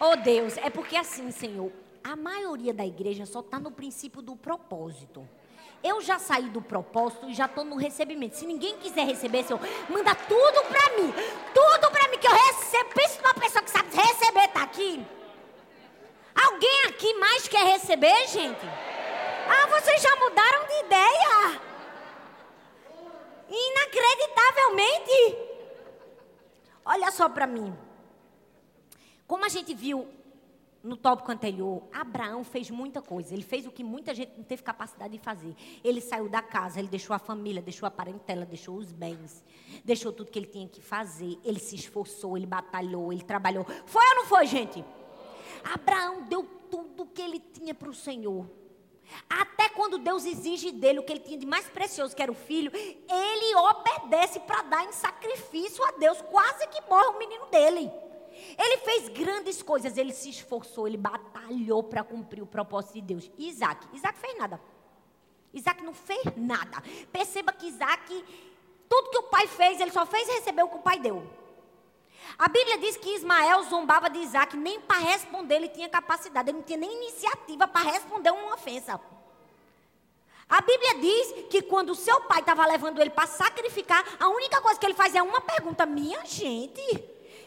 [0.00, 1.70] Oh Deus, é porque assim, Senhor,
[2.02, 5.28] a maioria da igreja só está no princípio do propósito.
[5.82, 8.36] Eu já saí do propósito e já estou no recebimento.
[8.36, 9.60] Se ninguém quiser receber, Senhor,
[9.90, 11.12] manda tudo para mim.
[11.52, 12.90] Tudo para mim que eu recebo.
[12.94, 15.06] Pensa numa pessoa que sabe receber, está aqui.
[16.34, 18.66] Alguém aqui mais quer receber, gente?
[19.46, 21.73] Ah, vocês já mudaram de ideia.
[23.48, 25.36] Inacreditavelmente.
[26.84, 27.74] Olha só para mim.
[29.26, 30.06] Como a gente viu
[30.82, 33.32] no tópico anterior, Abraão fez muita coisa.
[33.32, 35.56] Ele fez o que muita gente não teve capacidade de fazer.
[35.82, 39.42] Ele saiu da casa, ele deixou a família, deixou a parentela, deixou os bens,
[39.82, 41.38] deixou tudo que ele tinha que fazer.
[41.42, 43.64] Ele se esforçou, ele batalhou, ele trabalhou.
[43.86, 44.84] Foi ou não foi, gente?
[45.64, 48.46] Abraão deu tudo o que ele tinha para o Senhor.
[49.28, 52.34] Até quando Deus exige dele o que ele tinha de mais precioso, que era o
[52.34, 56.20] filho, ele obedece para dar em sacrifício a Deus.
[56.22, 57.90] Quase que morre o menino dele.
[58.58, 63.30] Ele fez grandes coisas, ele se esforçou, ele batalhou para cumprir o propósito de Deus.
[63.38, 63.86] Isaac?
[63.92, 64.60] Isaac fez nada.
[65.52, 66.82] Isaac não fez nada.
[67.12, 68.24] Perceba que Isaac,
[68.88, 71.24] tudo que o pai fez, ele só fez receber o que o pai deu.
[72.38, 76.58] A Bíblia diz que Ismael zombava de Isaac, nem para responder ele tinha capacidade, ele
[76.58, 79.00] não tinha nem iniciativa para responder uma ofensa.
[80.48, 84.78] A Bíblia diz que quando seu pai estava levando ele para sacrificar, a única coisa
[84.78, 86.82] que ele faz é uma pergunta: Minha gente,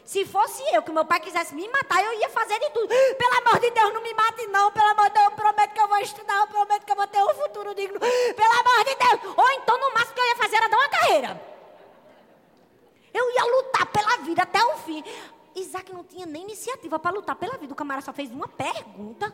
[0.04, 2.88] se fosse eu, que meu pai quisesse me matar, eu ia fazer de tudo.
[3.18, 4.72] Pelo amor de Deus, não me mate, não.
[4.72, 7.08] Pelo amor de Deus, eu prometo que eu vou estudar, eu prometo que eu vou
[7.08, 8.00] ter um futuro digno.
[8.00, 9.38] Pelo amor de Deus.
[9.38, 11.57] Ou então, no máximo que eu ia fazer era dar uma carreira.
[13.14, 15.04] Eu ia lutar pela vida até o fim.
[15.56, 17.74] Isaac não tinha nem iniciativa para lutar pela vida.
[17.74, 19.34] O camarada só fez uma pergunta.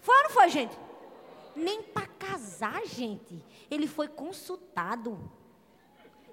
[0.00, 0.78] Foi ou não foi, gente?
[1.54, 3.44] Nem para casar, gente.
[3.70, 5.18] Ele foi consultado.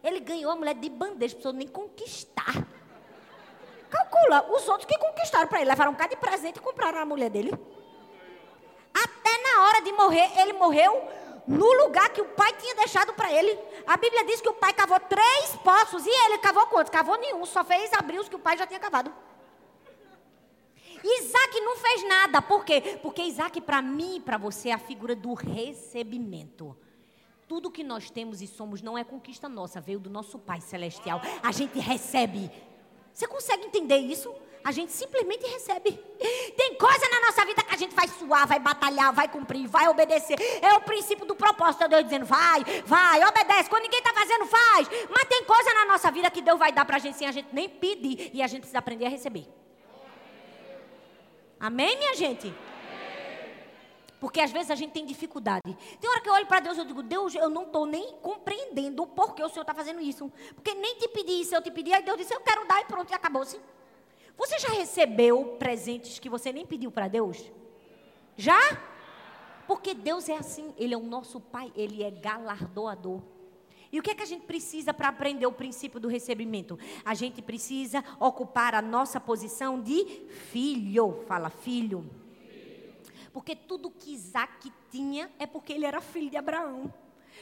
[0.04, 2.66] Ele ganhou a mulher de bandeja, precisou nem conquistar.
[3.90, 7.06] Calcula, os outros que conquistaram para ele, levaram um bocado de presente e compraram a
[7.06, 7.52] mulher dele.
[8.94, 11.10] Até na hora de morrer, ele morreu
[11.48, 13.58] no lugar que o pai tinha deixado para ele.
[13.88, 16.92] A Bíblia diz que o pai cavou três poços e ele cavou quantos?
[16.92, 19.14] Cavou nenhum, só fez abrir os que o pai já tinha cavado.
[21.04, 23.00] Isaac não fez nada, por quê?
[23.02, 26.76] Porque Isaac, para mim e para você, é a figura do recebimento.
[27.48, 31.22] Tudo que nós temos e somos não é conquista nossa, veio do nosso Pai Celestial.
[31.42, 32.52] A gente recebe.
[33.14, 34.34] Você consegue entender isso?
[34.68, 35.98] A gente simplesmente recebe.
[36.58, 39.88] Tem coisa na nossa vida que a gente vai suar, vai batalhar, vai cumprir, vai
[39.88, 40.38] obedecer.
[40.62, 41.86] É o princípio do propósito.
[41.86, 43.70] É Deus dizendo, vai, vai, obedece.
[43.70, 44.90] Quando ninguém está fazendo, faz.
[45.10, 47.32] Mas tem coisa na nossa vida que Deus vai dar para a gente sem a
[47.32, 48.30] gente nem pedir.
[48.34, 49.48] E a gente precisa aprender a receber.
[51.58, 52.54] Amém, minha gente?
[54.20, 55.78] Porque às vezes a gente tem dificuldade.
[56.02, 59.02] Tem hora que eu olho para Deus e digo, Deus, eu não estou nem compreendendo
[59.02, 60.30] o porquê o Senhor está fazendo isso.
[60.56, 62.86] Porque nem te pedi isso, eu te pedi, aí Deus disse, eu quero dar e
[62.86, 63.58] pronto, e acabou-se.
[64.38, 67.44] Você já recebeu presentes que você nem pediu para Deus?
[68.38, 68.60] Já?
[69.66, 73.22] Porque Deus é assim, Ele é o nosso Pai, Ele é galardoador.
[73.92, 76.78] E o que é que a gente precisa para aprender o princípio do recebimento?
[77.04, 80.06] A gente precisa ocupar a nossa posição de
[80.52, 81.24] filho.
[81.26, 82.10] Fala, filho.
[83.32, 86.94] Porque tudo que Isaac tinha é porque ele era filho de Abraão.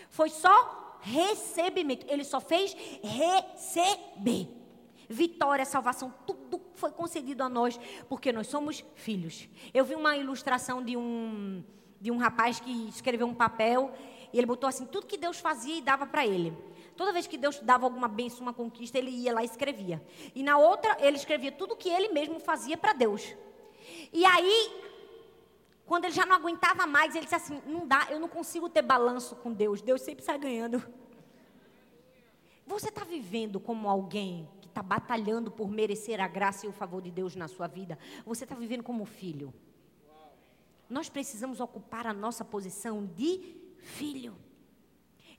[0.10, 2.06] Foi só recebimento.
[2.10, 4.64] Ele só fez receber.
[5.10, 9.48] Vitória, salvação, tudo foi concedido a nós porque nós somos filhos.
[9.74, 11.63] Eu vi uma ilustração de um
[12.00, 13.91] de um rapaz que escreveu um papel
[14.32, 16.56] e ele botou assim tudo que Deus fazia e dava para ele.
[16.96, 20.02] Toda vez que Deus dava alguma bênção, uma conquista, ele ia lá e escrevia.
[20.34, 23.36] E na outra, ele escrevia tudo que ele mesmo fazia para Deus.
[24.13, 24.72] E aí,
[25.86, 28.82] quando ele já não aguentava mais, ele disse assim: Não dá, eu não consigo ter
[28.82, 29.82] balanço com Deus.
[29.82, 30.82] Deus sempre sai ganhando.
[32.65, 37.10] Você está vivendo como alguém está batalhando por merecer a graça e o favor de
[37.10, 37.98] Deus na sua vida?
[38.26, 39.54] Você está vivendo como filho?
[40.90, 44.36] Nós precisamos ocupar a nossa posição de filho.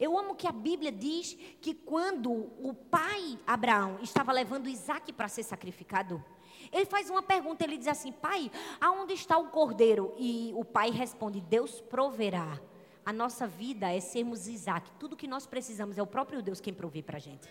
[0.01, 5.29] Eu amo que a Bíblia diz que quando o pai Abraão estava levando Isaac para
[5.29, 6.25] ser sacrificado,
[6.73, 10.15] ele faz uma pergunta, ele diz assim: Pai, aonde está o cordeiro?
[10.17, 12.59] E o pai responde: Deus proverá.
[13.05, 14.91] A nossa vida é sermos Isaac.
[14.99, 17.49] Tudo que nós precisamos é o próprio Deus quem provê para a gente.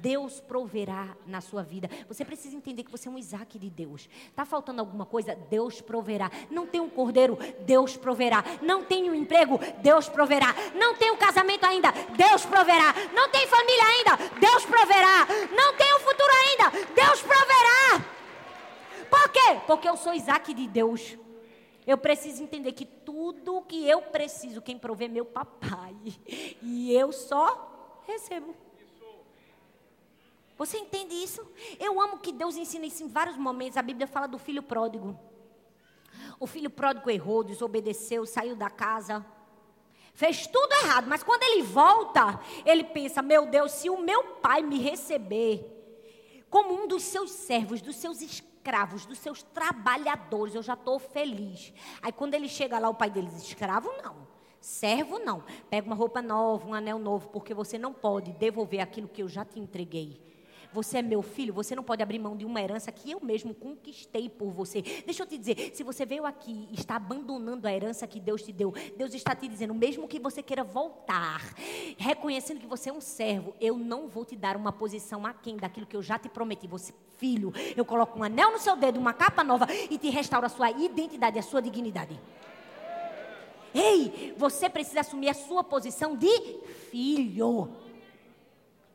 [0.00, 1.88] Deus proverá na sua vida.
[2.08, 4.08] Você precisa entender que você é um Isaac de Deus.
[4.28, 5.34] Está faltando alguma coisa?
[5.34, 6.30] Deus proverá.
[6.50, 7.38] Não tem um cordeiro?
[7.60, 8.44] Deus proverá.
[8.62, 9.58] Não tem um emprego?
[9.82, 10.54] Deus proverá.
[10.74, 11.92] Não tem um casamento ainda?
[12.16, 12.94] Deus proverá.
[13.14, 14.16] Não tem família ainda?
[14.38, 15.26] Deus proverá.
[15.54, 16.70] Não tem um futuro ainda?
[16.94, 18.04] Deus proverá.
[19.10, 19.60] Por quê?
[19.66, 21.16] Porque eu sou Isaac de Deus.
[21.86, 25.94] Eu preciso entender que tudo que eu preciso, quem provê é meu papai.
[26.62, 28.54] E eu só recebo.
[30.56, 31.44] Você entende isso?
[31.80, 33.76] Eu amo que Deus ensina isso em vários momentos.
[33.76, 35.18] A Bíblia fala do filho pródigo.
[36.38, 39.24] O filho pródigo errou, desobedeceu, saiu da casa,
[40.14, 44.62] fez tudo errado, mas quando ele volta, ele pensa: meu Deus, se o meu pai
[44.62, 45.70] me receber
[46.48, 51.72] como um dos seus servos, dos seus escravos, dos seus trabalhadores, eu já estou feliz.
[52.00, 54.34] Aí quando ele chega lá, o pai deles, escravo não.
[54.60, 55.44] Servo não.
[55.68, 59.28] Pega uma roupa nova, um anel novo, porque você não pode devolver aquilo que eu
[59.28, 60.23] já te entreguei.
[60.74, 63.54] Você é meu filho, você não pode abrir mão de uma herança que eu mesmo
[63.54, 64.82] conquistei por você.
[64.82, 68.42] Deixa eu te dizer, se você veio aqui e está abandonando a herança que Deus
[68.42, 71.54] te deu, Deus está te dizendo, mesmo que você queira voltar,
[71.96, 75.86] reconhecendo que você é um servo, eu não vou te dar uma posição aquém daquilo
[75.86, 76.66] que eu já te prometi.
[76.66, 80.46] Você, filho, eu coloco um anel no seu dedo, uma capa nova e te restauro
[80.46, 82.18] a sua identidade, a sua dignidade.
[83.72, 86.58] Ei, você precisa assumir a sua posição de
[86.90, 87.83] filho.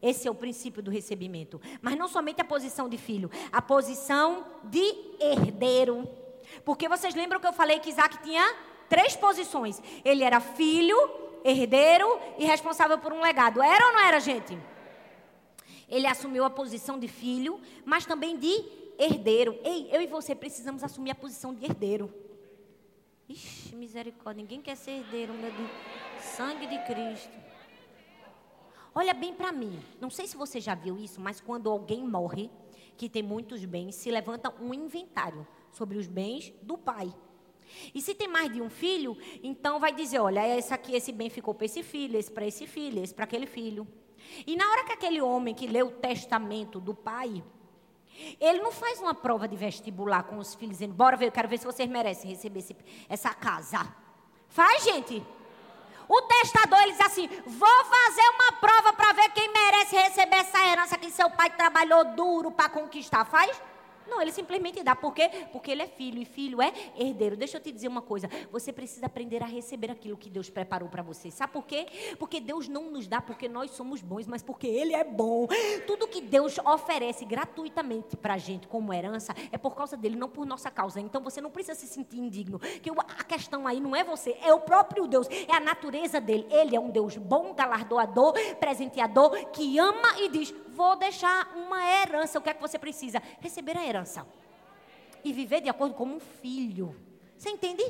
[0.02, 1.62] Esse é o princípio do recebimento.
[1.82, 4.84] Mas não somente a posição de filho, a posição de
[5.20, 6.08] herdeiro.
[6.64, 8.56] Porque vocês lembram que eu falei que Isaac tinha
[8.88, 10.98] três posições: ele era filho,
[11.44, 13.62] herdeiro e responsável por um legado.
[13.62, 14.58] Era ou não era, gente?
[15.88, 18.64] Ele assumiu a posição de filho, mas também de
[18.98, 19.60] herdeiro.
[19.64, 22.14] Ei, eu e você precisamos assumir a posição de herdeiro.
[23.28, 25.70] Ixi, misericórdia, ninguém quer ser herdeiro, meu Deus.
[26.36, 27.49] Sangue de Cristo.
[28.94, 29.80] Olha bem para mim.
[30.00, 32.50] Não sei se você já viu isso, mas quando alguém morre,
[32.98, 37.14] que tem muitos bens, se levanta um inventário sobre os bens do pai.
[37.94, 41.30] E se tem mais de um filho, então vai dizer, olha, esse aqui, esse bem
[41.30, 43.88] ficou para esse filho, esse para esse filho, esse para aquele filho.
[44.46, 47.44] E na hora que aquele homem que lê o testamento do pai,
[48.40, 51.48] ele não faz uma prova de vestibular com os filhos, dizendo, bora ver, eu quero
[51.48, 52.76] ver se vocês merecem receber esse,
[53.08, 53.96] essa casa.
[54.48, 55.24] Faz, gente?
[56.10, 60.66] O testador, ele diz assim: vou fazer uma prova para ver quem merece receber essa
[60.66, 63.24] herança que seu pai trabalhou duro para conquistar.
[63.26, 63.62] Faz?
[64.10, 64.96] Não, ele simplesmente dá.
[64.96, 65.30] Por quê?
[65.52, 67.38] Porque ele é filho e filho é herdeiro.
[67.38, 68.30] Deixa eu te dizer uma coisa.
[68.52, 71.30] Você precisa aprender a receber aquilo que Deus preparou para você.
[71.32, 71.86] Sabe por quê?
[72.18, 75.48] Porque Deus não nos dá porque nós somos bons, mas porque Ele é bom.
[75.86, 80.30] Tudo que Deus oferece gratuitamente para a gente como herança é por causa dele, não
[80.30, 81.00] por nossa causa.
[81.00, 82.60] Então você não precisa se sentir indigno.
[82.60, 86.48] Que a questão aí não é você, é o próprio Deus, é a natureza dele.
[86.50, 92.40] Ele é um Deus bom, galardoador, presenteador, que ama e diz: vou deixar uma herança.
[92.40, 93.22] O que é que você precisa?
[93.40, 93.99] Receber a herança.
[95.24, 96.96] E viver de acordo com um filho.
[97.38, 97.84] Você entende?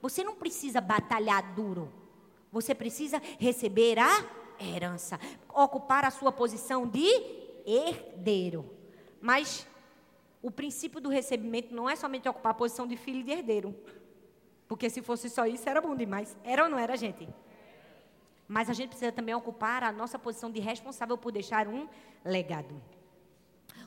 [0.00, 1.92] Você não precisa batalhar duro.
[2.50, 4.26] Você precisa receber a
[4.60, 5.18] herança.
[5.48, 7.06] Ocupar a sua posição de
[7.64, 8.68] herdeiro.
[9.20, 9.66] Mas
[10.42, 13.74] o princípio do recebimento não é somente ocupar a posição de filho e de herdeiro.
[14.66, 16.36] Porque se fosse só isso, era bom demais.
[16.42, 17.28] Era ou não era, gente?
[18.48, 21.88] Mas a gente precisa também ocupar a nossa posição de responsável por deixar um
[22.24, 22.74] legado.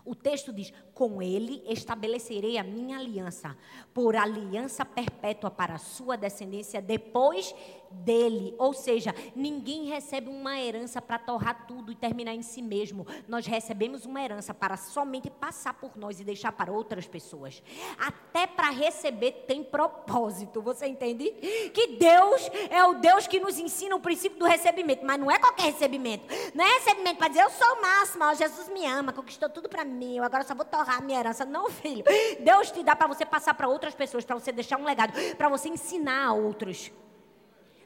[0.06, 3.58] O texto diz: Com ele estabelecerei a minha aliança,
[3.94, 7.54] por aliança perpétua para a sua descendência depois
[7.92, 8.56] dele.
[8.58, 13.06] Ou seja, ninguém recebe uma herança para torrar tudo e terminar em si mesmo.
[13.28, 17.62] Nós recebemos uma herança para somente passar por nós e deixar para outras pessoas.
[17.98, 20.62] Até para receber tem propósito.
[20.62, 21.32] Você entende?
[21.74, 25.38] Que Deus é o Deus que nos ensina o princípio do recebimento, mas não é
[25.38, 26.26] qualquer recebimento.
[26.54, 29.70] Não é recebimento para dizer eu sou o máximo, ó, Jesus me ama, conquistou tudo
[29.70, 31.46] para mim eu agora só vou torrar a minha herança.
[31.46, 32.04] Não, filho.
[32.40, 35.50] Deus te dá para você passar para outras pessoas, para você deixar um legado, para
[35.50, 36.92] você ensinar a outros.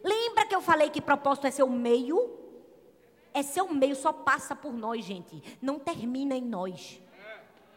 [0.03, 2.37] Lembra que eu falei que propósito é seu meio?
[3.33, 5.41] É seu meio, só passa por nós, gente.
[5.61, 7.01] Não termina em nós.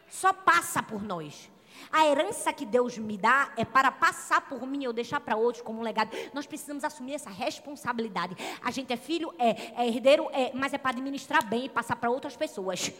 [0.09, 1.49] Só passa por nós.
[1.91, 5.63] A herança que Deus me dá é para passar por mim ou deixar para outros
[5.63, 6.15] como um legado.
[6.33, 8.35] Nós precisamos assumir essa responsabilidade.
[8.61, 11.95] A gente é filho, é, é herdeiro, é, mas é para administrar bem e passar
[11.95, 12.91] para outras pessoas.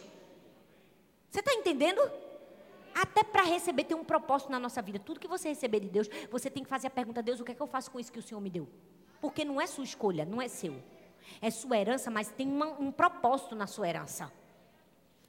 [1.30, 2.00] Você está entendendo?
[2.94, 4.98] Até para receber tem um propósito na nossa vida.
[4.98, 7.52] Tudo que você receber de Deus, você tem que fazer a pergunta: Deus, o que
[7.52, 8.68] é que eu faço com isso que o Senhor me deu?
[9.24, 10.82] Porque não é sua escolha, não é seu.
[11.40, 14.30] É sua herança, mas tem uma, um propósito na sua herança.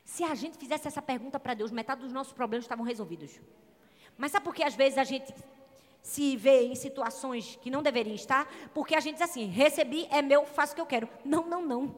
[0.03, 3.39] Se a gente fizesse essa pergunta para Deus, metade dos nossos problemas estavam resolvidos.
[4.17, 5.33] Mas sabe por que às vezes a gente
[6.01, 8.45] se vê em situações que não deveria estar?
[8.73, 11.07] Porque a gente diz assim: recebi, é meu, faço o que eu quero.
[11.23, 11.95] Não, não, não.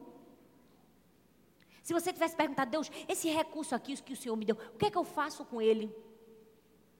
[1.81, 4.85] Se você tivesse perguntado, Deus, esse recurso aqui que o Senhor me deu, o que
[4.85, 5.91] é que eu faço com ele?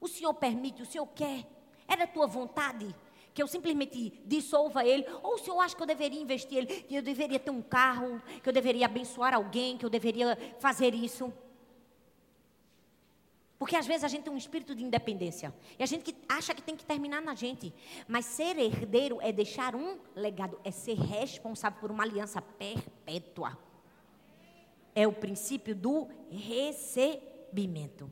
[0.02, 1.46] O Senhor permite, o Senhor quer?
[1.88, 2.96] É da tua vontade?
[3.38, 6.96] Que eu simplesmente dissolva ele, ou o senhor acha que eu deveria investir ele, que
[6.96, 11.32] eu deveria ter um carro, que eu deveria abençoar alguém, que eu deveria fazer isso?
[13.60, 15.54] Porque às vezes a gente tem um espírito de independência.
[15.78, 17.72] E a gente acha que tem que terminar na gente.
[18.08, 23.56] Mas ser herdeiro é deixar um legado, é ser responsável por uma aliança perpétua
[24.96, 28.12] é o princípio do recebimento.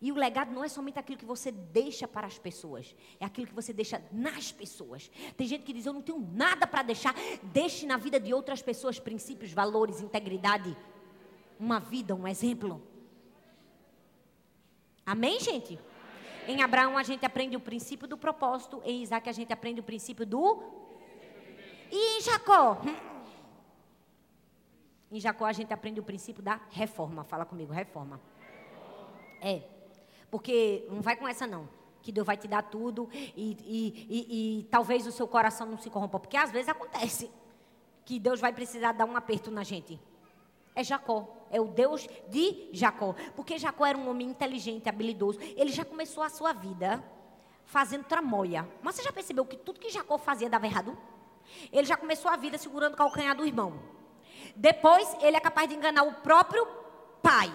[0.00, 3.48] E o legado não é somente aquilo que você deixa para as pessoas, é aquilo
[3.48, 5.10] que você deixa nas pessoas.
[5.36, 7.14] Tem gente que diz: Eu não tenho nada para deixar.
[7.42, 10.76] Deixe na vida de outras pessoas princípios, valores, integridade,
[11.58, 12.80] uma vida, um exemplo.
[15.04, 15.78] Amém, gente?
[16.46, 16.58] Amém.
[16.58, 19.84] Em Abraão a gente aprende o princípio do propósito, em Isaac a gente aprende o
[19.84, 20.62] princípio do.
[21.90, 22.80] E em Jacó?
[25.10, 27.24] Em Jacó a gente aprende o princípio da reforma.
[27.24, 28.20] Fala comigo, reforma.
[29.40, 29.77] É.
[30.30, 31.68] Porque não vai com essa não.
[32.02, 35.78] Que Deus vai te dar tudo e, e, e, e talvez o seu coração não
[35.78, 36.18] se corrompa.
[36.18, 37.30] Porque às vezes acontece
[38.04, 40.00] que Deus vai precisar dar um aperto na gente.
[40.74, 43.14] É Jacó, é o Deus de Jacó.
[43.34, 45.38] Porque Jacó era um homem inteligente, habilidoso.
[45.56, 47.02] Ele já começou a sua vida
[47.64, 48.66] fazendo tramóia.
[48.82, 50.96] Mas você já percebeu que tudo que Jacó fazia dava errado?
[51.72, 53.78] Ele já começou a vida segurando o calcanhar do irmão.
[54.54, 56.66] Depois, ele é capaz de enganar o próprio
[57.22, 57.52] pai.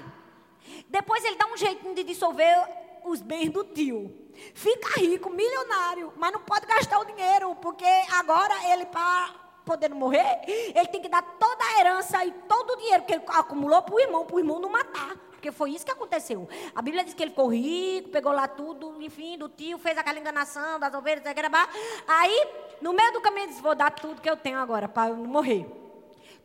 [0.88, 2.68] Depois, ele dá um jeitinho de dissolver
[3.04, 4.14] os bens do tio.
[4.54, 10.42] Fica rico, milionário, mas não pode gastar o dinheiro, porque agora ele, para podendo morrer,
[10.48, 13.96] ele tem que dar toda a herança e todo o dinheiro que ele acumulou para
[13.96, 15.16] o irmão, para o irmão não matar.
[15.30, 16.50] Porque foi isso que aconteceu.
[16.74, 20.20] A Bíblia diz que ele ficou rico, pegou lá tudo, enfim, do tio, fez aquela
[20.20, 21.24] enganação das ovelhas,
[22.08, 22.48] aí,
[22.82, 25.26] no meio do caminho, ele disse: Vou dar tudo que eu tenho agora para não
[25.26, 25.66] morrer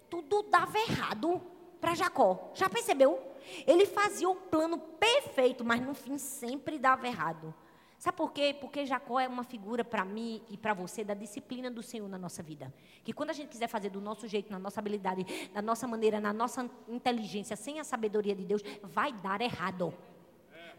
[0.09, 1.41] tudo dava errado
[1.81, 2.51] para Jacó.
[2.55, 3.21] Já percebeu?
[3.67, 7.55] Ele fazia o plano perfeito, mas no fim sempre dava errado.
[7.99, 8.57] Sabe por quê?
[8.59, 12.17] Porque Jacó é uma figura para mim e para você da disciplina do Senhor na
[12.17, 12.73] nossa vida.
[13.03, 16.21] Que quando a gente quiser fazer do nosso jeito, na nossa habilidade, da nossa maneira,
[16.21, 19.93] na nossa inteligência, sem a sabedoria de Deus, vai dar errado.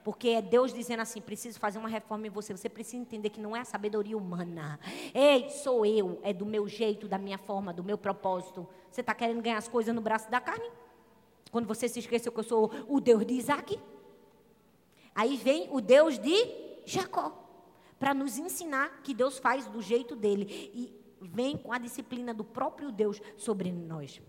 [0.01, 2.55] Porque é Deus dizendo assim: preciso fazer uma reforma em você.
[2.55, 4.79] Você precisa entender que não é a sabedoria humana.
[5.13, 6.21] Ei, sou eu.
[6.23, 8.65] É do meu jeito, da minha forma, do meu propósito.
[8.89, 10.71] Você está querendo ganhar as coisas no braço da carne?
[11.51, 13.79] Quando você se esqueceu que eu sou o Deus de Isaac?
[15.15, 16.35] Aí vem o Deus de
[16.85, 17.45] Jacó.
[17.97, 20.71] Para nos ensinar que Deus faz do jeito dele.
[20.73, 24.21] E vem com a disciplina do próprio Deus sobre nós.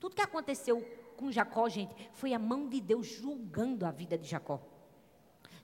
[0.00, 0.84] Tudo que aconteceu
[1.16, 4.60] com Jacó, gente, foi a mão de Deus julgando a vida de Jacó.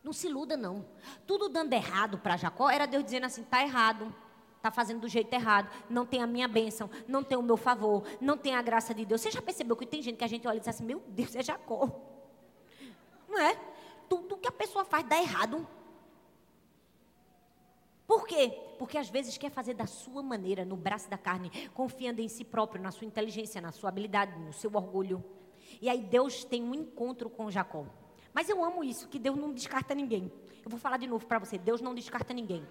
[0.02, 0.86] Não se iluda, não.
[1.26, 4.14] Tudo dando errado para Jacó, era Deus dizendo assim: está errado,
[4.58, 8.04] está fazendo do jeito errado, não tem a minha bênção, não tem o meu favor,
[8.20, 9.20] não tem a graça de Deus.
[9.20, 11.34] Você já percebeu que tem gente que a gente olha e diz assim: meu Deus,
[11.34, 11.90] é Jacó.
[13.28, 13.58] Não é?
[14.08, 15.66] Tudo que a pessoa faz dá errado.
[18.06, 18.58] Por quê?
[18.78, 22.42] Porque às vezes quer fazer da sua maneira, no braço da carne, confiando em si
[22.42, 25.22] próprio, na sua inteligência, na sua habilidade, no seu orgulho.
[25.80, 27.84] E aí Deus tem um encontro com Jacó.
[28.32, 30.32] Mas eu amo isso, que Deus não descarta ninguém.
[30.64, 32.66] Eu vou falar de novo para você: Deus não descarta ninguém.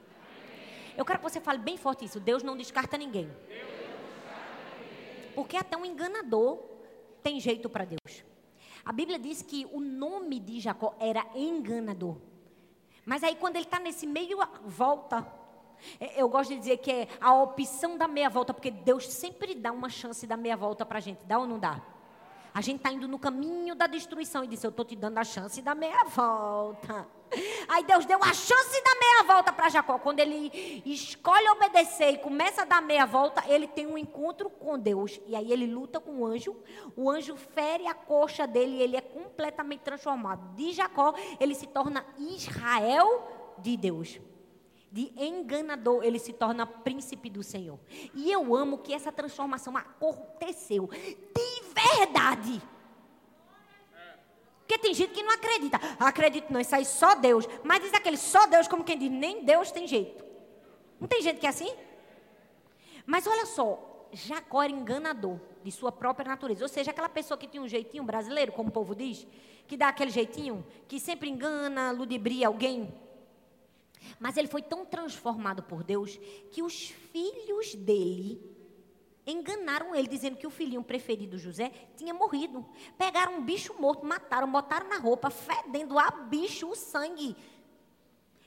[0.97, 3.29] Eu quero que você fale bem forte isso: Deus não descarta ninguém.
[5.35, 6.57] Porque até um enganador
[7.21, 8.25] tem jeito para Deus.
[8.83, 12.17] A Bíblia diz que o nome de Jacó era enganador.
[13.05, 15.25] Mas aí quando ele está nesse meio volta,
[15.99, 19.53] é, eu gosto de dizer que é a opção da meia volta, porque Deus sempre
[19.53, 21.23] dá uma chance da meia volta para a gente.
[21.25, 21.81] Dá ou não dá?
[22.58, 25.24] A gente está indo no caminho da destruição e disse: Eu estou te dando a
[25.24, 27.08] chance da meia volta.
[27.70, 29.99] Aí Deus deu a chance da meia volta para Jacó.
[29.99, 34.80] Quando ele escolhe obedecer e começa a dar meia volta, ele tem um encontro com
[34.80, 35.22] Deus.
[35.28, 36.55] E aí ele luta com o anjo.
[36.95, 40.55] O anjo fere a coxa dele e ele é completamente transformado.
[40.55, 44.20] De Jacó, ele se torna Israel de Deus
[44.91, 47.80] de enganador, ele se torna príncipe do Senhor.
[48.16, 51.57] E eu amo que essa transformação aconteceu de
[51.97, 52.61] verdade.
[54.59, 55.80] Porque tem gente que não acredita.
[55.97, 57.47] Acredito não, isso aí só Deus.
[57.63, 60.25] Mas diz aquele só Deus, como quem diz, nem Deus tem jeito.
[60.99, 61.73] Não tem gente que é assim?
[63.05, 66.65] Mas olha só, Jacó era enganador de sua própria natureza.
[66.65, 69.25] Ou seja, aquela pessoa que tinha um jeitinho brasileiro, como o povo diz,
[69.67, 72.93] que dá aquele jeitinho, que sempre engana, ludibria alguém.
[74.19, 76.19] Mas ele foi tão transformado por Deus
[76.51, 78.57] que os filhos dele
[79.28, 82.65] enganaram ele, dizendo que o filhinho preferido José tinha morrido.
[82.97, 87.36] Pegaram um bicho morto, mataram, botaram na roupa, fedendo a bicho o sangue.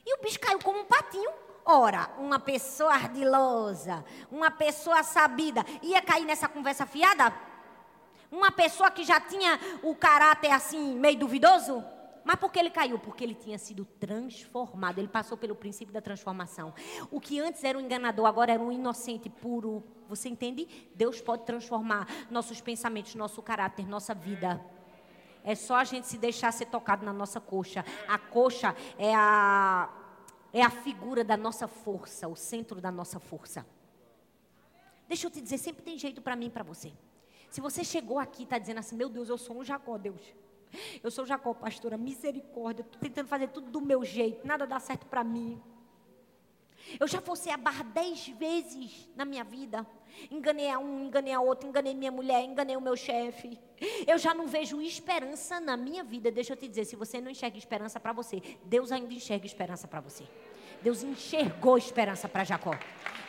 [0.05, 1.31] E o bicho caiu como um patinho.
[1.65, 4.03] Ora, uma pessoa ardilosa,
[4.33, 7.33] uma pessoa sabida, ia cair nessa conversa fiada?
[8.33, 11.85] Uma pessoa que já tinha o caráter assim, meio duvidoso?
[12.25, 12.99] Mas por que ele caiu?
[12.99, 14.99] Porque ele tinha sido transformado.
[14.99, 16.75] Ele passou pelo princípio da transformação.
[17.11, 19.83] O que antes era um enganador, agora era um inocente puro.
[20.09, 20.69] Você entende?
[20.95, 24.65] Deus pode transformar nossos pensamentos, nosso caráter, nossa vida.
[25.43, 27.85] É só a gente se deixar ser tocado na nossa coxa.
[28.07, 29.89] A coxa é a,
[30.53, 33.65] é a figura da nossa força, o centro da nossa força.
[35.09, 36.93] Deixa eu te dizer, sempre tem jeito para mim e para você.
[37.51, 40.23] Se você chegou aqui e está dizendo assim, meu Deus, eu sou um Jacó, Deus.
[41.03, 42.83] Eu sou Jacó, pastora, misericórdia.
[42.83, 45.61] Estou tentando fazer tudo do meu jeito, nada dá certo para mim.
[46.99, 49.87] Eu já forcei a barra dez vezes na minha vida.
[50.31, 53.59] Enganei a um, enganei a outro, enganei minha mulher, enganei o meu chefe.
[54.07, 56.31] Eu já não vejo esperança na minha vida.
[56.31, 59.87] Deixa eu te dizer, se você não enxerga esperança para você, Deus ainda enxerga esperança
[59.87, 60.25] para você.
[60.83, 62.75] Deus enxergou esperança para Jacó.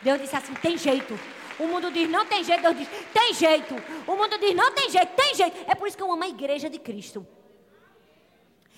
[0.02, 1.18] Deus disse assim: tem jeito.
[1.58, 2.62] O mundo diz não tem jeito.
[2.62, 3.74] Deus diz tem jeito.
[4.06, 5.56] O mundo diz não tem jeito, tem jeito.
[5.66, 7.26] É por isso que eu amo a igreja de Cristo.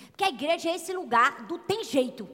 [0.08, 2.28] Porque a igreja é esse lugar do tem jeito.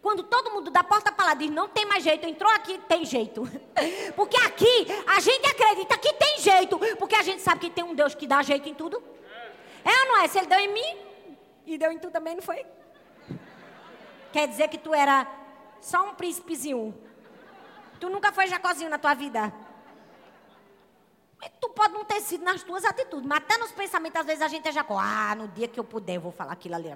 [0.00, 3.04] Quando todo mundo da porta para lá diz não tem mais jeito, entrou aqui, tem
[3.04, 3.48] jeito.
[4.14, 6.78] Porque aqui a gente acredita que tem jeito.
[6.98, 9.02] Porque a gente sabe que tem um Deus que dá jeito em tudo.
[9.84, 10.28] É ou não é?
[10.28, 10.98] Se ele deu em mim
[11.66, 12.64] e deu em tu também, não foi?
[14.32, 15.26] Quer dizer que tu era
[15.80, 16.94] só um príncipezinho.
[18.00, 19.52] Tu nunca foi Jacozinho na tua vida.
[21.60, 24.48] Tu pode não ter sido nas tuas atitudes, mas até nos pensamentos, às vezes a
[24.48, 24.98] gente é Jacó.
[24.98, 26.88] Ah, no dia que eu puder, eu vou falar aquilo ali.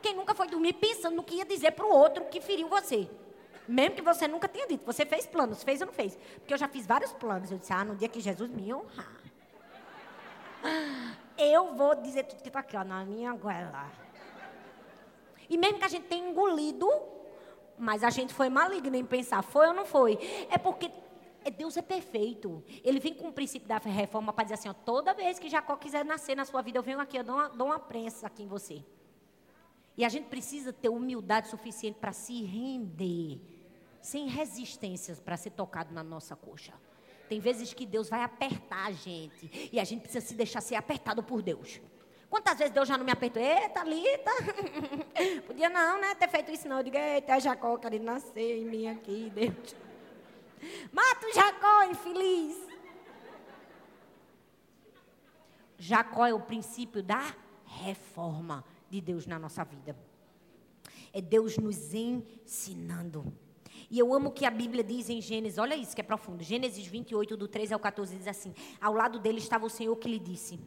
[0.00, 3.10] Quem nunca foi dormir pensando no que ia dizer para o outro que feriu você?
[3.66, 4.84] Mesmo que você nunca tenha dito.
[4.86, 6.16] Você fez planos, fez ou não fez?
[6.36, 7.50] Porque eu já fiz vários planos.
[7.50, 9.12] Eu disse, ah, no dia que Jesus me honrar,
[11.36, 13.86] eu vou dizer tudo que está aqui, ó, na minha goela.
[15.48, 16.88] E mesmo que a gente tenha engolido,
[17.78, 20.18] mas a gente foi maligno em pensar, foi ou não foi?
[20.50, 20.90] É porque
[21.44, 22.62] é, Deus é perfeito.
[22.84, 25.76] Ele vem com o princípio da reforma para dizer assim: ó, toda vez que Jacó
[25.76, 28.42] quiser nascer na sua vida, eu venho aqui, eu dou uma, dou uma prensa aqui
[28.42, 28.84] em você.
[29.96, 33.40] E a gente precisa ter humildade suficiente para se render,
[34.00, 36.72] sem resistências, para ser tocado na nossa coxa.
[37.28, 40.76] Tem vezes que Deus vai apertar a gente e a gente precisa se deixar ser
[40.76, 41.80] apertado por Deus.
[42.30, 43.42] Quantas vezes Deus já não me apertou?
[43.42, 44.30] Eita, Lita.
[45.46, 46.14] Podia não, né?
[46.14, 46.78] Ter feito isso não.
[46.78, 49.74] Eu digo, eita, é Jacó querendo nascer em mim aqui, Deus.
[50.92, 52.56] Mata o Jacó, infeliz.
[55.78, 59.96] Jacó é o princípio da reforma de Deus na nossa vida.
[61.12, 63.32] É Deus nos ensinando.
[63.90, 66.42] E eu amo que a Bíblia diz em Gênesis, olha isso que é profundo.
[66.42, 70.08] Gênesis 28, do 13 ao 14, diz assim: Ao lado dele estava o Senhor que
[70.08, 70.60] lhe disse: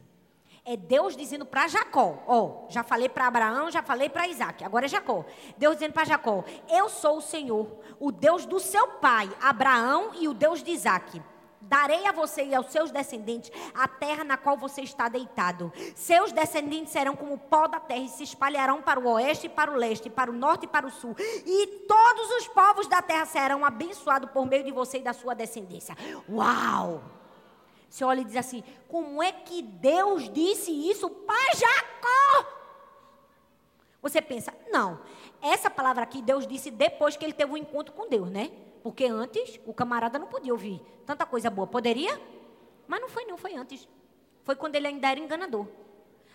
[0.64, 4.86] é Deus dizendo para Jacó, ó, já falei para Abraão, já falei para Isaac, agora
[4.86, 5.24] é Jacó.
[5.58, 7.66] Deus dizendo para Jacó: Eu sou o Senhor,
[7.98, 11.20] o Deus do seu pai, Abraão, e o Deus de Isaac.
[11.60, 15.72] Darei a você e aos seus descendentes a terra na qual você está deitado.
[15.94, 19.48] Seus descendentes serão como o pó da terra e se espalharão para o oeste e
[19.48, 21.16] para o leste, para o norte e para o sul.
[21.18, 25.34] E todos os povos da terra serão abençoados por meio de você e da sua
[25.34, 25.96] descendência.
[26.28, 27.21] Uau!
[27.92, 32.48] Você olha e diz assim: como é que Deus disse isso para Jacó?
[34.00, 34.98] Você pensa, não,
[35.42, 38.50] essa palavra aqui Deus disse depois que ele teve um encontro com Deus, né?
[38.82, 41.66] Porque antes o camarada não podia ouvir tanta coisa boa.
[41.66, 42.18] Poderia?
[42.88, 43.86] Mas não foi, não, foi antes.
[44.42, 45.68] Foi quando ele ainda era enganador.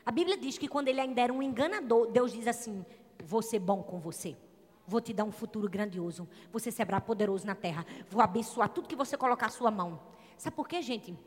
[0.05, 2.85] A Bíblia diz que quando ele ainda era um enganador, Deus diz assim:
[3.25, 4.37] Vou ser bom com você.
[4.85, 6.29] Vou te dar um futuro grandioso.
[6.51, 7.83] Você será poderoso na terra.
[8.11, 9.99] Vou abençoar tudo que você colocar a sua mão.
[10.37, 11.17] Sabe por quê, gente?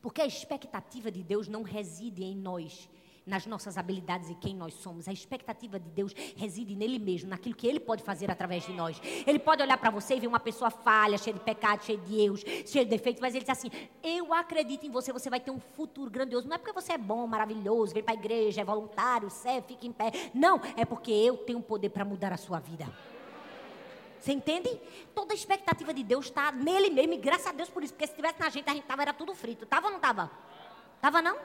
[0.00, 2.88] Porque a expectativa de Deus não reside em nós,
[3.26, 5.08] nas nossas habilidades e quem nós somos.
[5.08, 9.00] A expectativa de Deus reside nele mesmo, naquilo que ele pode fazer através de nós.
[9.26, 12.20] Ele pode olhar para você e ver uma pessoa falha, cheia de pecado, cheia de
[12.20, 13.70] erros, cheia de defeitos, mas ele diz assim:
[14.02, 16.48] Eu acredito em você, você vai ter um futuro grandioso.
[16.48, 19.86] Não é porque você é bom, maravilhoso, vem para a igreja, é voluntário, serve, fica
[19.86, 20.10] em pé.
[20.34, 22.86] Não, é porque eu tenho poder para mudar a sua vida.
[24.20, 24.80] Você entende?
[25.14, 28.06] Toda a expectativa de Deus está nele mesmo, e graças a Deus por isso, porque
[28.06, 29.64] se estivesse na gente, a gente tava, era tudo frito.
[29.64, 30.30] Tava ou não tava?
[31.00, 31.38] Tava não?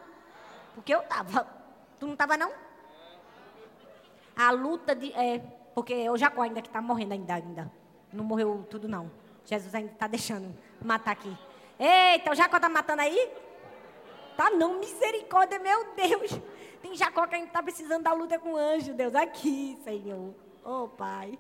[0.76, 1.48] Porque eu tava.
[1.98, 2.52] Tu não estava, não?
[4.36, 5.14] A luta de.
[5.14, 5.40] É,
[5.74, 7.72] porque o Jacó ainda que está morrendo ainda, ainda.
[8.12, 9.10] Não morreu tudo, não.
[9.46, 10.54] Jesus ainda está deixando
[10.84, 11.36] matar aqui.
[11.80, 13.32] Eita, o Jacó está matando aí?
[14.36, 16.32] Tá não, misericórdia, meu Deus.
[16.82, 19.16] Tem Jacó que ainda está precisando da luta com o anjo, Deus.
[19.16, 20.34] Aqui, Senhor.
[20.64, 21.40] Oh, Pai.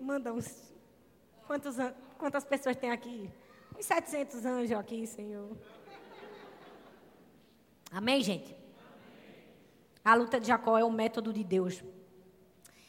[0.00, 0.72] Manda uns.
[1.46, 1.76] Quantos,
[2.18, 3.30] quantas pessoas tem aqui?
[3.78, 5.56] Uns 700 anjos aqui, Senhor.
[7.90, 8.56] Amém, gente?
[10.04, 11.82] A luta de Jacó é o método de Deus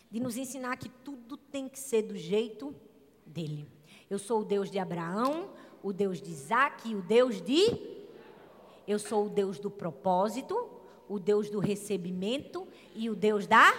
[0.09, 2.73] de nos ensinar que tudo tem que ser do jeito
[3.25, 3.67] dele.
[4.09, 5.49] Eu sou o Deus de Abraão,
[5.83, 8.05] o Deus de Isaac e o Deus de.
[8.87, 10.69] Eu sou o Deus do propósito,
[11.09, 13.73] o Deus do recebimento e o Deus da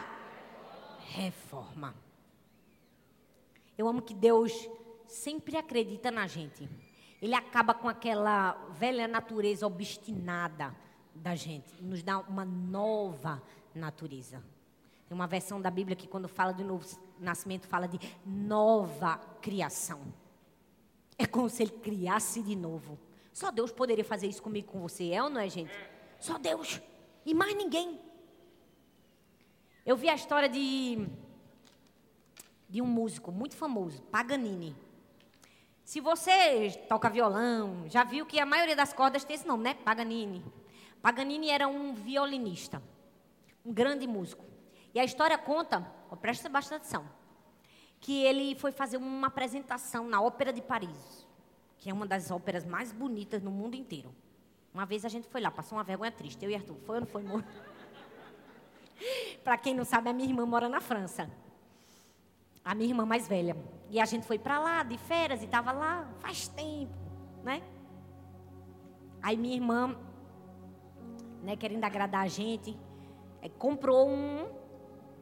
[1.06, 1.94] reforma.
[3.78, 4.68] Eu amo que Deus
[5.06, 6.68] sempre acredita na gente.
[7.22, 10.74] Ele acaba com aquela velha natureza obstinada
[11.14, 13.42] da gente nos dá uma nova
[13.74, 14.42] natureza.
[15.08, 16.86] Tem uma versão da Bíblia que quando fala de novo
[17.18, 20.00] nascimento fala de nova criação.
[21.16, 22.98] É como se ele criasse de novo.
[23.32, 25.72] Só Deus poderia fazer isso comigo com você, é ou não é, gente?
[26.18, 26.80] Só Deus
[27.24, 28.00] e mais ninguém.
[29.84, 31.08] Eu vi a história de
[32.68, 34.76] de um músico muito famoso, Paganini.
[35.84, 39.74] Se você toca violão, já viu que a maioria das cordas tem esse nome, né?
[39.74, 40.44] Paganini.
[41.00, 42.82] Paganini era um violinista,
[43.64, 44.44] um grande músico.
[44.92, 45.80] E a história conta,
[46.20, 47.08] presta bastante atenção,
[48.00, 51.26] que ele foi fazer uma apresentação na Ópera de Paris,
[51.78, 54.14] que é uma das óperas mais bonitas no mundo inteiro.
[54.74, 56.76] Uma vez a gente foi lá, passou uma vergonha triste, eu e Arthur.
[56.84, 57.42] Foi ou não foi, amor?
[59.42, 61.30] para quem não sabe, a minha irmã mora na França.
[62.68, 63.56] A minha irmã mais velha.
[63.88, 66.92] E a gente foi para lá de férias e estava lá faz tempo,
[67.42, 67.62] né?
[69.22, 69.96] Aí minha irmã
[71.42, 72.76] né, querendo agradar a gente,
[73.40, 74.46] é, comprou um,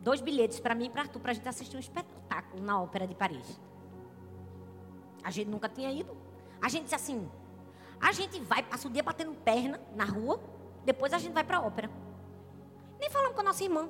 [0.01, 3.07] dois bilhetes para mim e para Arthur, para a gente assistir um espetáculo na Ópera
[3.07, 3.61] de Paris.
[5.23, 6.17] A gente nunca tinha ido.
[6.61, 7.31] A gente disse assim:
[8.01, 10.41] a gente vai, passa o dia batendo perna na rua,
[10.85, 11.89] depois a gente vai para a ópera.
[12.99, 13.89] Nem falamos com a nossa irmã.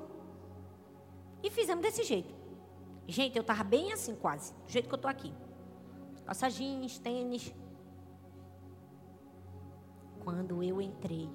[1.41, 2.36] E fizemos desse jeito.
[3.07, 5.33] Gente, eu estava bem assim quase, do jeito que eu estou aqui.
[6.25, 7.55] Calça jeans, tênis.
[10.25, 11.29] Quando eu entrei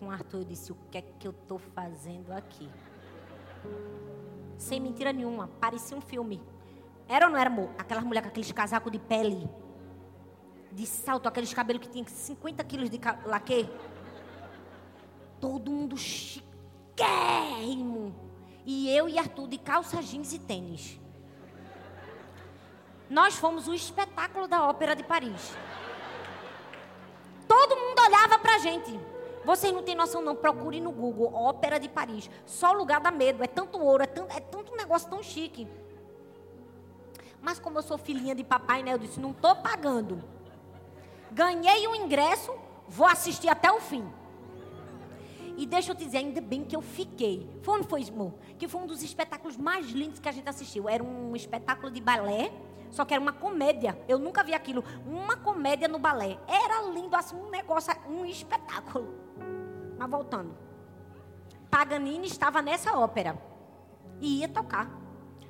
[0.00, 2.68] com o Arthur, eu disse: O que é que eu estou fazendo aqui?
[4.58, 6.42] Sem mentira nenhuma, parecia um filme.
[7.08, 7.70] Era ou não era, amor?
[7.78, 9.48] Aquelas mulheres com aqueles casacos de pele,
[10.72, 13.70] de salto, aqueles cabelos que tinham 50 quilos de laque.
[15.40, 16.42] Todo mundo chiquérrimo.
[18.66, 21.01] E eu e Arthur de calça jeans e tênis.
[23.12, 25.54] Nós fomos o espetáculo da Ópera de Paris.
[27.46, 28.98] Todo mundo olhava pra gente.
[29.44, 30.34] Vocês não têm noção, não.
[30.34, 32.30] Procure no Google Ópera de Paris.
[32.46, 33.44] Só o lugar dá medo.
[33.44, 35.68] É tanto ouro, é tanto, é tanto negócio tão chique.
[37.42, 38.94] Mas como eu sou filhinha de papai, né?
[38.94, 40.24] Eu disse, não estou pagando.
[41.30, 42.50] Ganhei um ingresso,
[42.88, 44.10] vou assistir até o fim.
[45.58, 47.46] E deixa eu te dizer, ainda bem que eu fiquei.
[47.60, 48.32] Foi foi, amor?
[48.58, 50.88] Que foi um dos espetáculos mais lindos que a gente assistiu.
[50.88, 52.50] Era um espetáculo de balé
[52.92, 53.98] só que era uma comédia.
[54.06, 54.84] Eu nunca vi aquilo.
[55.06, 56.38] Uma comédia no balé.
[56.46, 59.14] Era lindo, assim, um negócio, um espetáculo.
[59.98, 60.54] Mas voltando.
[61.70, 63.36] Paganini estava nessa ópera.
[64.20, 64.90] E ia tocar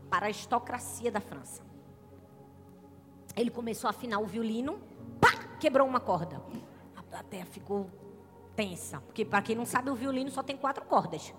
[0.08, 1.62] para a aristocracia da França.
[3.36, 4.80] Ele começou a afinar o violino.
[5.20, 5.32] Pá!
[5.58, 6.40] Quebrou uma corda.
[6.96, 7.90] A plateia ficou
[8.54, 9.00] tensa.
[9.00, 11.34] Porque, para quem não sabe, o violino só tem quatro cordas.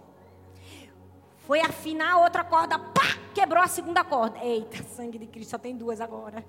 [1.46, 4.40] Foi afinar a outra corda, pá, quebrou a segunda corda.
[4.44, 6.44] Eita, sangue de Cristo, só tem duas agora.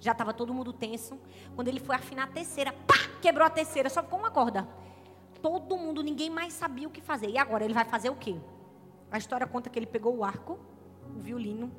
[0.00, 1.16] Já estava todo mundo tenso.
[1.54, 4.66] Quando ele foi afinar a terceira, pá, quebrou a terceira, só ficou uma corda.
[5.40, 7.28] Todo mundo, ninguém mais sabia o que fazer.
[7.28, 8.36] E agora ele vai fazer o quê?
[9.10, 10.58] A história conta que ele pegou o arco,
[11.16, 11.70] o violino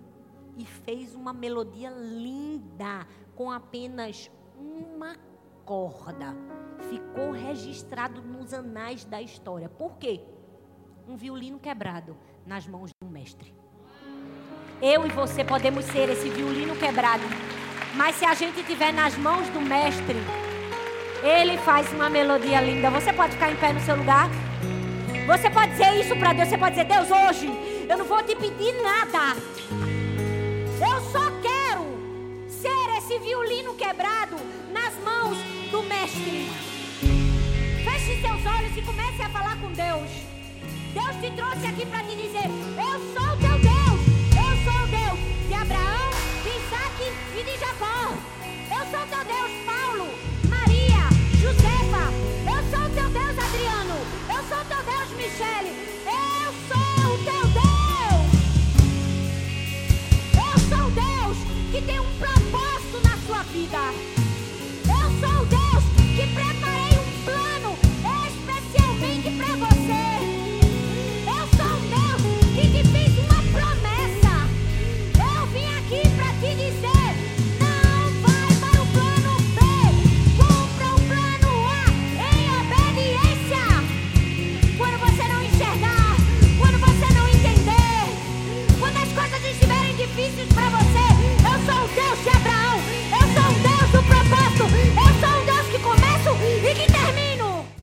[0.58, 3.06] e fez uma melodia linda
[3.36, 5.18] com apenas uma
[5.66, 6.34] corda.
[6.90, 9.68] Ficou registrado nos anais da história.
[9.68, 10.22] Por quê?
[11.06, 13.54] Um violino quebrado nas mãos de um mestre.
[14.82, 17.24] Eu e você podemos ser esse violino quebrado.
[17.96, 20.16] Mas se a gente estiver nas mãos do mestre,
[21.22, 22.90] ele faz uma melodia linda.
[22.90, 24.30] Você pode ficar em pé no seu lugar?
[25.28, 26.48] Você pode dizer isso para Deus.
[26.48, 27.48] Você pode dizer: Deus, hoje
[27.90, 29.38] eu não vou te pedir nada.
[30.80, 31.84] Eu só quero
[32.48, 34.38] ser esse violino quebrado
[34.72, 35.38] nas mãos
[35.70, 36.50] do mestre.
[37.84, 40.33] Feche seus olhos e comece a falar com Deus.
[40.94, 42.46] Deus te trouxe aqui para te dizer:
[42.78, 44.00] Eu sou teu Deus.
[44.38, 46.10] Eu sou o Deus de Abraão,
[46.44, 46.98] de Isaac
[47.36, 48.14] e de Jacó.
[48.70, 50.08] Eu sou teu Deus, Paulo,
[50.48, 51.10] Maria,
[51.42, 52.06] Josefa.
[52.46, 53.98] Eu sou teu Deus, Adriano.
[54.30, 55.74] Eu sou teu Deus, Michele.
[56.06, 58.30] Eu sou o teu Deus.
[60.36, 61.38] Eu sou o Deus
[61.72, 64.03] que tem um propósito na sua vida.